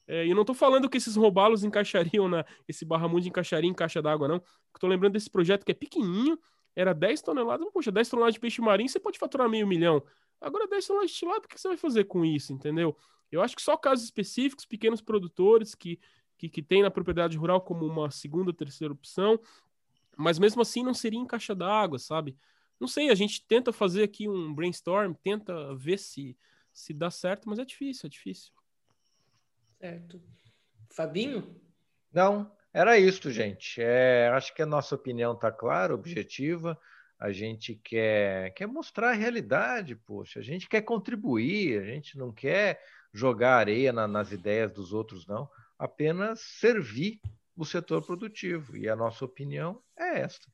é, 0.07 0.27
eu 0.27 0.35
não 0.35 0.43
estou 0.43 0.55
falando 0.55 0.88
que 0.88 0.99
esses 0.99 1.17
robalos 1.17 1.64
encaixariam 1.64 2.29
na. 2.29 2.45
Esse 2.69 2.85
barramundo 2.85 3.27
encaixaria 3.27 3.69
em 3.69 3.75
caixa 3.75 4.03
d'água, 4.03 4.29
não. 4.29 4.43
Estou 4.75 4.88
lembrando 4.88 5.12
desse 5.14 5.31
projeto 5.31 5.64
que 5.64 5.73
é 5.73 5.75
pequenininho, 5.75 6.38
era 6.77 6.93
10 6.93 7.23
toneladas. 7.23 7.67
Poxa, 7.73 7.90
10 7.90 8.09
toneladas 8.09 8.35
de 8.35 8.40
peixe 8.40 8.61
marinho, 8.61 8.88
você 8.88 9.01
pode 9.01 9.19
faturar 9.19 9.49
meio 9.49 9.67
milhão. 9.67 10.03
Agora, 10.40 10.69
10 10.69 10.87
toneladas 10.87 11.11
de 11.11 11.17
tilápia, 11.17 11.47
o 11.47 11.49
que 11.49 11.61
você 11.61 11.69
vai 11.69 11.77
fazer 11.77 12.05
com 12.05 12.25
isso, 12.25 12.53
entendeu? 12.53 12.97
Eu 13.33 13.40
acho 13.40 13.57
que 13.57 13.62
só 13.62 13.77
casos 13.77 14.05
específicos, 14.05 14.67
pequenos 14.67 15.01
produtores 15.01 15.75
que, 15.75 15.99
que, 16.37 16.49
que 16.49 16.62
tem 16.62 16.83
na 16.83 16.90
propriedade 16.90 17.37
rural 17.37 17.61
como 17.61 17.87
uma 17.87 18.11
segunda, 18.11 18.53
terceira 18.53 18.93
opção, 18.93 19.40
mas 20.17 20.38
mesmo 20.38 20.61
assim 20.62 20.83
não 20.83 20.95
seria 20.95 21.19
em 21.19 21.27
caixa 21.27 21.55
d'água, 21.55 21.99
sabe? 21.99 22.37
Não 22.79 22.87
sei, 22.87 23.09
a 23.09 23.14
gente 23.14 23.45
tenta 23.47 23.73
fazer 23.73 24.03
aqui 24.03 24.29
um 24.29 24.55
brainstorm, 24.55 25.14
tenta 25.14 25.75
ver 25.75 25.99
se, 25.99 26.37
se 26.73 26.93
dá 26.93 27.11
certo, 27.11 27.49
mas 27.49 27.59
é 27.59 27.64
difícil, 27.64 28.07
é 28.07 28.11
difícil. 28.11 28.53
Certo. 29.85 30.18
Fabinho? 30.97 31.61
Não, 32.11 32.51
Era 32.73 32.99
isso, 32.99 33.31
gente. 33.31 33.83
É, 33.83 34.29
acho 34.29 34.55
que 34.55 34.62
a 34.62 34.66
nossa 34.66 34.94
opinião 34.94 35.35
está 35.35 35.53
clara, 35.53 35.94
objetiva. 35.94 36.81
A 37.18 37.31
gente 37.33 37.75
quer, 37.75 38.55
quer 38.55 38.66
mostrar 38.66 39.11
a 39.11 39.14
realidade, 39.14 39.94
poxa. 39.94 40.40
A 40.40 40.42
gente 40.42 40.70
quer 40.70 40.81
contribuir, 40.81 41.83
a 41.83 41.85
gente 41.85 42.16
não 42.16 42.33
quer 42.33 42.83
jogar 43.12 43.59
areia 43.59 43.92
na, 43.92 44.09
nas 44.09 44.33
ideias 44.33 44.73
dos 44.73 44.94
outros, 44.94 45.27
não. 45.27 45.51
Apenas 45.79 46.40
servir 46.40 47.20
o 47.55 47.66
setor 47.66 48.01
produtivo. 48.07 48.75
E 48.75 48.88
a 48.88 48.97
nossa 48.97 49.23
opinião 49.27 49.83
é 49.99 50.20
esta. 50.20 50.51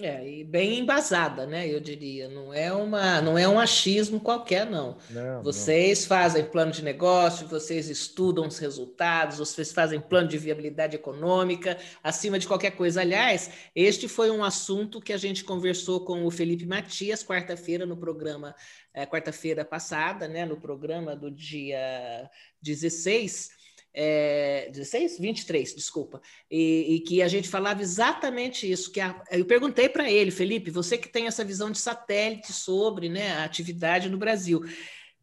É, 0.00 0.28
e 0.28 0.44
bem 0.44 0.78
embasada, 0.78 1.44
né? 1.44 1.66
Eu 1.66 1.80
diria. 1.80 2.28
Não 2.28 2.54
é, 2.54 2.72
uma, 2.72 3.20
não 3.20 3.36
é 3.36 3.48
um 3.48 3.58
achismo 3.58 4.20
qualquer, 4.20 4.64
não. 4.64 4.96
não 5.10 5.42
vocês 5.42 6.02
não. 6.02 6.08
fazem 6.08 6.44
plano 6.44 6.70
de 6.70 6.84
negócio, 6.84 7.48
vocês 7.48 7.88
estudam 7.88 8.46
os 8.46 8.58
resultados, 8.58 9.38
vocês 9.38 9.72
fazem 9.72 10.00
plano 10.00 10.28
de 10.28 10.38
viabilidade 10.38 10.94
econômica, 10.94 11.76
acima 12.02 12.38
de 12.38 12.46
qualquer 12.46 12.72
coisa. 12.72 13.00
Aliás, 13.00 13.50
este 13.74 14.06
foi 14.06 14.30
um 14.30 14.44
assunto 14.44 15.00
que 15.00 15.12
a 15.12 15.16
gente 15.18 15.42
conversou 15.42 16.04
com 16.04 16.24
o 16.24 16.30
Felipe 16.30 16.64
Matias 16.64 17.24
quarta-feira 17.24 17.84
no 17.84 17.96
programa, 17.96 18.54
é, 18.94 19.04
quarta-feira 19.04 19.64
passada, 19.64 20.28
né? 20.28 20.46
No 20.46 20.60
programa 20.60 21.16
do 21.16 21.28
dia 21.28 22.30
16 22.62 23.57
é, 23.94 24.68
16? 24.70 25.18
23, 25.18 25.74
desculpa, 25.74 26.20
e, 26.50 26.96
e, 26.96 27.00
que 27.00 27.22
a 27.22 27.28
gente 27.28 27.48
falava 27.48 27.82
exatamente 27.82 28.70
isso, 28.70 28.92
que 28.92 29.00
a, 29.00 29.22
eu 29.30 29.44
perguntei 29.44 29.88
para 29.88 30.10
ele, 30.10 30.30
Felipe, 30.30 30.70
você 30.70 30.96
que 30.96 31.08
tem 31.08 31.26
essa 31.26 31.44
visão 31.44 31.70
de 31.70 31.78
satélite 31.78 32.52
sobre 32.52 33.08
né, 33.08 33.32
a 33.32 33.44
atividade 33.44 34.08
no 34.08 34.18
Brasil, 34.18 34.62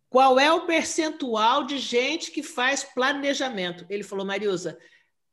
qual 0.10 0.40
é 0.40 0.52
o 0.52 0.66
percentual 0.66 1.66
de 1.66 1.78
gente 1.78 2.32
que 2.32 2.42
faz 2.42 2.84
planejamento? 2.84 3.86
Ele 3.90 4.04
falou, 4.04 4.26
Mariusa, 4.26 4.78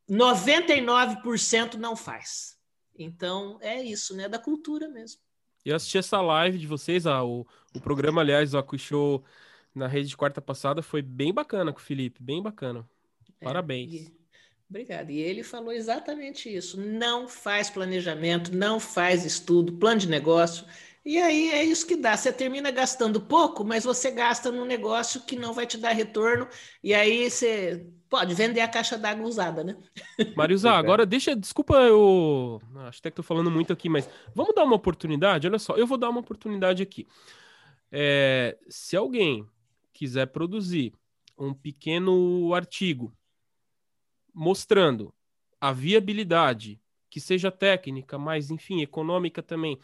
99% 0.09 1.75
não 1.75 1.95
faz. 1.95 2.57
Então, 2.97 3.57
é 3.61 3.81
isso, 3.81 4.15
né? 4.15 4.27
Da 4.27 4.37
cultura 4.37 4.87
mesmo. 4.87 5.21
Eu 5.65 5.75
assisti 5.75 5.97
essa 5.97 6.21
live 6.21 6.57
de 6.57 6.67
vocês, 6.67 7.07
ah, 7.07 7.23
o, 7.23 7.47
o 7.73 7.79
programa, 7.79 8.21
aliás, 8.21 8.53
o 8.53 8.77
Show 8.77 9.23
na 9.73 9.87
rede 9.87 10.09
de 10.09 10.17
quarta 10.17 10.41
passada 10.41 10.81
foi 10.81 11.01
bem 11.01 11.33
bacana 11.33 11.71
com 11.71 11.79
o 11.79 11.81
Felipe, 11.81 12.21
bem 12.21 12.41
bacana. 12.41 12.87
É, 13.43 13.45
Parabéns. 13.45 13.93
E, 13.93 14.13
obrigada. 14.69 15.11
E 15.11 15.19
ele 15.19 15.43
falou 15.43 15.71
exatamente 15.71 16.53
isso. 16.53 16.79
Não 16.79 17.27
faz 17.27 17.69
planejamento, 17.69 18.55
não 18.55 18.79
faz 18.79 19.25
estudo, 19.25 19.73
plano 19.73 19.99
de 19.99 20.09
negócio. 20.09 20.65
E 21.05 21.17
aí 21.17 21.51
é 21.51 21.63
isso 21.63 21.85
que 21.85 21.97
dá. 21.97 22.15
Você 22.15 22.31
termina 22.31 22.71
gastando 22.71 23.19
pouco, 23.19 23.65
mas 23.65 23.83
você 23.83 24.09
gasta 24.09 24.51
num 24.51 24.63
negócio 24.63 25.21
que 25.21 25.35
não 25.35 25.53
vai 25.53 25.67
te 25.67 25.77
dar 25.77 25.91
retorno. 25.91 26.47
E 26.81 26.93
aí 26.93 27.29
você 27.29 27.85
pode 28.09 28.33
vender 28.33 28.61
a 28.61 28.67
caixa 28.69 28.97
d'água 28.97 29.27
usada, 29.27 29.63
né? 29.63 29.75
Mariusa, 30.37 30.71
agora 30.71 31.05
deixa. 31.05 31.35
Desculpa, 31.35 31.75
eu 31.75 32.61
acho 32.87 32.99
até 32.99 33.09
que 33.09 33.19
estou 33.19 33.23
falando 33.23 33.51
muito 33.51 33.73
aqui, 33.73 33.89
mas 33.89 34.09
vamos 34.33 34.55
dar 34.55 34.63
uma 34.63 34.75
oportunidade? 34.75 35.45
Olha 35.45 35.59
só, 35.59 35.75
eu 35.75 35.85
vou 35.85 35.97
dar 35.97 36.09
uma 36.09 36.21
oportunidade 36.21 36.81
aqui. 36.81 37.05
É, 37.91 38.57
se 38.69 38.95
alguém 38.95 39.45
quiser 39.91 40.27
produzir 40.27 40.93
um 41.37 41.53
pequeno 41.53 42.53
artigo 42.53 43.13
mostrando 44.33 45.13
a 45.59 45.71
viabilidade, 45.71 46.81
que 47.09 47.19
seja 47.19 47.51
técnica, 47.51 48.17
mas 48.17 48.49
enfim, 48.49 48.81
econômica 48.81 49.41
também, 49.41 49.79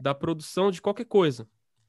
da 0.00 0.14
produção 0.14 0.70
de 0.70 0.80
qualquer 0.80 1.04
coisa, 1.04 1.48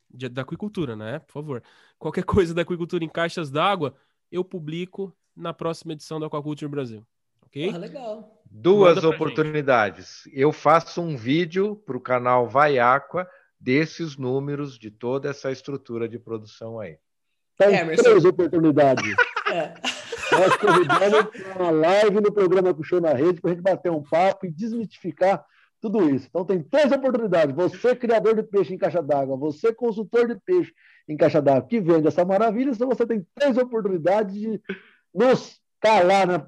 de, 0.10 0.30
da 0.30 0.42
aquicultura, 0.42 0.96
né? 0.96 1.20
Por 1.20 1.34
favor. 1.34 1.64
Qualquer 1.98 2.24
coisa 2.26 2.54
da 2.54 2.62
aquicultura 2.62 3.04
em 3.04 3.10
caixas 3.10 3.50
d'água, 3.50 3.96
eu 4.32 4.44
publico 4.44 5.16
na 5.36 5.54
próxima 5.54 5.94
edição 5.94 6.20
da 6.20 6.28
Aquaculture 6.28 6.70
Brasil. 6.70 7.06
Ok? 7.46 7.72
Ah, 7.74 7.78
legal. 7.78 8.42
Duas 8.50 9.04
oportunidades. 9.04 10.24
Gente. 10.26 10.40
Eu 10.40 10.52
faço 10.52 11.02
um 11.02 11.16
vídeo 11.16 11.76
para 11.86 11.98
o 11.98 12.02
canal 12.02 12.48
Vai 12.48 12.80
Aqua 12.80 13.28
desses 13.60 14.18
números 14.18 14.78
de 14.78 14.92
toda 14.92 15.30
essa 15.30 15.52
estrutura 15.52 16.08
de 16.08 16.20
produção 16.20 16.80
aí. 16.80 16.98
Tem 17.58 17.76
é, 17.76 17.96
três 17.96 18.26
oportunidades. 18.26 19.16
é. 19.52 19.74
Nós 20.40 20.56
convidamos 20.58 21.26
para 21.32 21.64
uma 21.64 21.72
live 21.72 22.22
no 22.22 22.32
programa 22.32 22.74
Puxou 22.74 23.02
na 23.02 23.14
Rede 23.14 23.42
para 23.42 23.52
a 23.52 23.54
gente 23.54 23.64
bater 23.64 23.92
um 23.92 24.04
papo 24.04 24.46
e 24.46 24.52
desmitificar 24.52 25.44
tudo 25.82 26.10
isso. 26.10 26.28
Então, 26.30 26.44
tem 26.44 26.62
três 26.62 26.92
oportunidades. 26.92 27.56
Você, 27.56 27.96
criador 27.96 28.36
de 28.36 28.44
peixe 28.44 28.74
em 28.74 28.78
caixa 28.78 29.02
d'água, 29.02 29.38
você, 29.38 29.74
consultor 29.74 30.28
de 30.28 30.36
peixe 30.44 30.74
em 31.08 31.16
caixa 31.16 31.42
d'água, 31.42 31.68
que 31.68 31.80
vende 31.80 32.08
essa 32.08 32.26
maravilha, 32.26 32.72
então 32.72 32.88
você 32.88 33.06
tem 33.06 33.26
três 33.36 33.58
oportunidades 33.58 34.34
de 34.34 34.60
nos 35.14 35.60
calar, 35.80 36.28
né, 36.28 36.44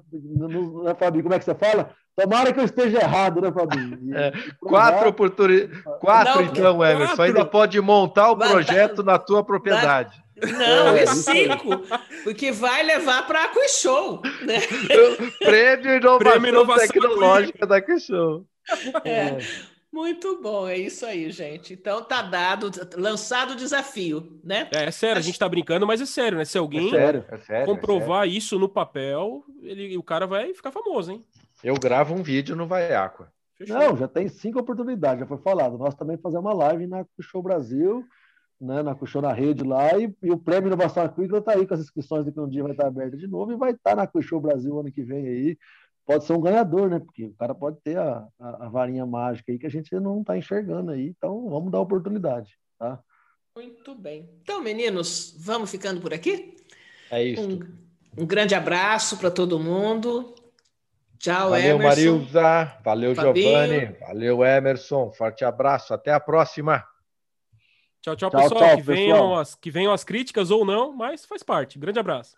né 0.82 0.94
Fabinho? 0.94 1.22
Como 1.22 1.34
é 1.34 1.38
que 1.38 1.44
você 1.44 1.54
fala? 1.54 1.90
Tomara 2.16 2.52
que 2.52 2.58
eu 2.58 2.64
esteja 2.64 2.98
errado, 2.98 3.40
né, 3.40 3.52
Fabinho? 3.52 4.16
É, 4.16 4.32
quatro 4.58 5.08
oportunidades. 5.08 5.82
Quatro, 6.00 6.34
Não, 6.34 6.42
então, 6.42 6.84
Emerson. 6.84 7.06
Quatro. 7.06 7.22
Ainda 7.22 7.44
pode 7.44 7.80
montar 7.80 8.32
o 8.32 8.36
projeto 8.36 9.04
na 9.04 9.18
tua 9.18 9.44
propriedade. 9.44 10.20
Não, 10.40 10.96
é, 10.96 11.02
é 11.02 11.06
cinco, 11.06 11.82
porque 12.24 12.52
vai 12.52 12.82
levar 12.82 13.26
para 13.26 13.44
a 13.44 13.68
Show, 13.68 14.22
né? 14.42 14.60
Prêmio 15.38 15.96
Inovação, 15.96 16.18
Prêmio 16.18 16.48
Inovação 16.48 16.88
Tecnológica 16.88 17.66
da 17.66 17.98
Show. 17.98 18.46
É, 19.04 19.10
é. 19.10 19.38
Muito 19.92 20.40
bom, 20.42 20.68
é 20.68 20.76
isso 20.76 21.06
aí, 21.06 21.30
gente. 21.30 21.72
Então 21.72 22.04
tá 22.04 22.20
dado, 22.20 22.70
lançado 22.96 23.52
o 23.52 23.56
desafio, 23.56 24.38
né? 24.44 24.68
É, 24.72 24.84
é 24.84 24.90
sério, 24.90 25.18
a 25.18 25.22
gente 25.22 25.38
tá 25.38 25.48
brincando, 25.48 25.86
mas 25.86 26.00
é 26.00 26.06
sério, 26.06 26.36
né? 26.36 26.44
Se 26.44 26.58
alguém 26.58 26.88
é 26.88 26.90
sério, 26.90 27.24
é 27.28 27.38
sério, 27.38 27.66
comprovar 27.66 28.24
sério. 28.24 28.36
isso 28.36 28.58
no 28.58 28.68
papel, 28.68 29.42
ele, 29.62 29.96
o 29.96 30.02
cara 30.02 30.26
vai 30.26 30.52
ficar 30.52 30.70
famoso, 30.70 31.10
hein? 31.10 31.24
Eu 31.64 31.74
gravo 31.74 32.14
um 32.14 32.22
vídeo 32.22 32.54
no 32.54 32.66
Vai 32.66 32.94
Aqua. 32.94 33.32
Não, 33.66 33.96
já 33.96 34.06
tem 34.06 34.28
cinco 34.28 34.60
oportunidades, 34.60 35.20
já 35.20 35.26
foi 35.26 35.38
falado. 35.38 35.76
Nós 35.76 35.94
também 35.94 36.16
fazemos 36.16 36.44
uma 36.44 36.54
live 36.54 36.86
na 36.86 37.04
Show 37.20 37.42
Brasil 37.42 38.04
né, 38.60 38.82
na 38.82 38.94
Cuxô 38.94 39.20
na 39.20 39.32
rede 39.32 39.62
lá, 39.62 39.98
e, 39.98 40.14
e, 40.22 40.30
o 40.30 40.38
Prêmio 40.38 40.68
Inovação 40.68 41.02
Aquícola 41.02 41.38
está 41.38 41.52
aí 41.52 41.66
com 41.66 41.74
as 41.74 41.80
inscrições 41.80 42.24
de 42.24 42.32
que 42.32 42.40
um 42.40 42.48
dia 42.48 42.62
vai 42.62 42.72
estar 42.72 42.86
aberto 42.86 43.16
de 43.16 43.26
novo 43.26 43.52
e 43.52 43.56
vai 43.56 43.72
estar 43.72 43.94
na 43.94 44.06
Cuxô 44.06 44.40
Brasil 44.40 44.78
ano 44.78 44.90
que 44.90 45.02
vem 45.02 45.26
aí. 45.26 45.58
Pode 46.04 46.24
ser 46.24 46.32
um 46.32 46.40
ganhador, 46.40 46.88
né? 46.88 46.98
Porque 46.98 47.26
o 47.26 47.34
cara 47.34 47.54
pode 47.54 47.78
ter 47.82 47.98
a, 47.98 48.26
a, 48.40 48.66
a 48.66 48.68
varinha 48.68 49.04
mágica 49.04 49.52
aí 49.52 49.58
que 49.58 49.66
a 49.66 49.70
gente 49.70 49.94
não 49.96 50.22
está 50.22 50.36
enxergando 50.38 50.90
aí. 50.90 51.08
Então, 51.08 51.48
vamos 51.50 51.70
dar 51.70 51.80
oportunidade, 51.80 52.56
tá? 52.78 52.98
Muito 53.54 53.94
bem. 53.94 54.28
Então, 54.42 54.62
meninos, 54.62 55.36
vamos 55.38 55.70
ficando 55.70 56.00
por 56.00 56.14
aqui? 56.14 56.56
É 57.10 57.22
isso. 57.22 57.42
Um, 57.42 58.22
um 58.22 58.26
grande 58.26 58.54
abraço 58.54 59.18
para 59.18 59.30
todo 59.30 59.58
mundo. 59.58 60.34
Tchau, 61.18 61.50
Valeu, 61.50 61.76
Emerson. 61.76 61.88
Marilza. 61.88 62.78
Valeu, 62.84 63.14
Fabinho. 63.14 63.46
Giovanni. 63.48 63.96
Valeu, 64.00 64.44
Emerson. 64.44 65.10
Forte 65.12 65.44
abraço. 65.44 65.92
Até 65.92 66.12
a 66.12 66.20
próxima. 66.20 66.84
Tchau, 68.00 68.16
tchau, 68.16 68.30
tchau 68.30 68.42
pessoal. 68.42 68.60
Tchau, 68.60 68.76
que, 68.76 68.82
pessoal. 68.84 68.96
Venham 68.96 69.36
as, 69.36 69.54
que 69.54 69.70
venham 69.70 69.92
as 69.92 70.04
críticas 70.04 70.50
ou 70.50 70.64
não, 70.64 70.92
mas 70.92 71.24
faz 71.24 71.42
parte. 71.42 71.78
Grande 71.78 71.98
abraço. 71.98 72.36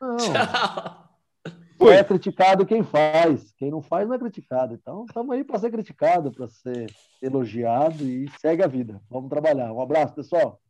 Não. 0.00 0.16
Tchau. 0.16 1.08
É 1.90 2.04
criticado 2.04 2.64
quem 2.64 2.84
faz. 2.84 3.52
Quem 3.58 3.70
não 3.70 3.82
faz 3.82 4.06
não 4.06 4.14
é 4.14 4.18
criticado. 4.18 4.74
Então, 4.74 5.04
estamos 5.04 5.34
aí 5.34 5.42
para 5.42 5.58
ser 5.58 5.70
criticado, 5.70 6.30
para 6.30 6.46
ser 6.48 6.86
elogiado 7.20 8.04
e 8.04 8.30
segue 8.40 8.62
a 8.62 8.68
vida. 8.68 9.00
Vamos 9.10 9.28
trabalhar. 9.28 9.72
Um 9.72 9.80
abraço, 9.80 10.14
pessoal. 10.14 10.60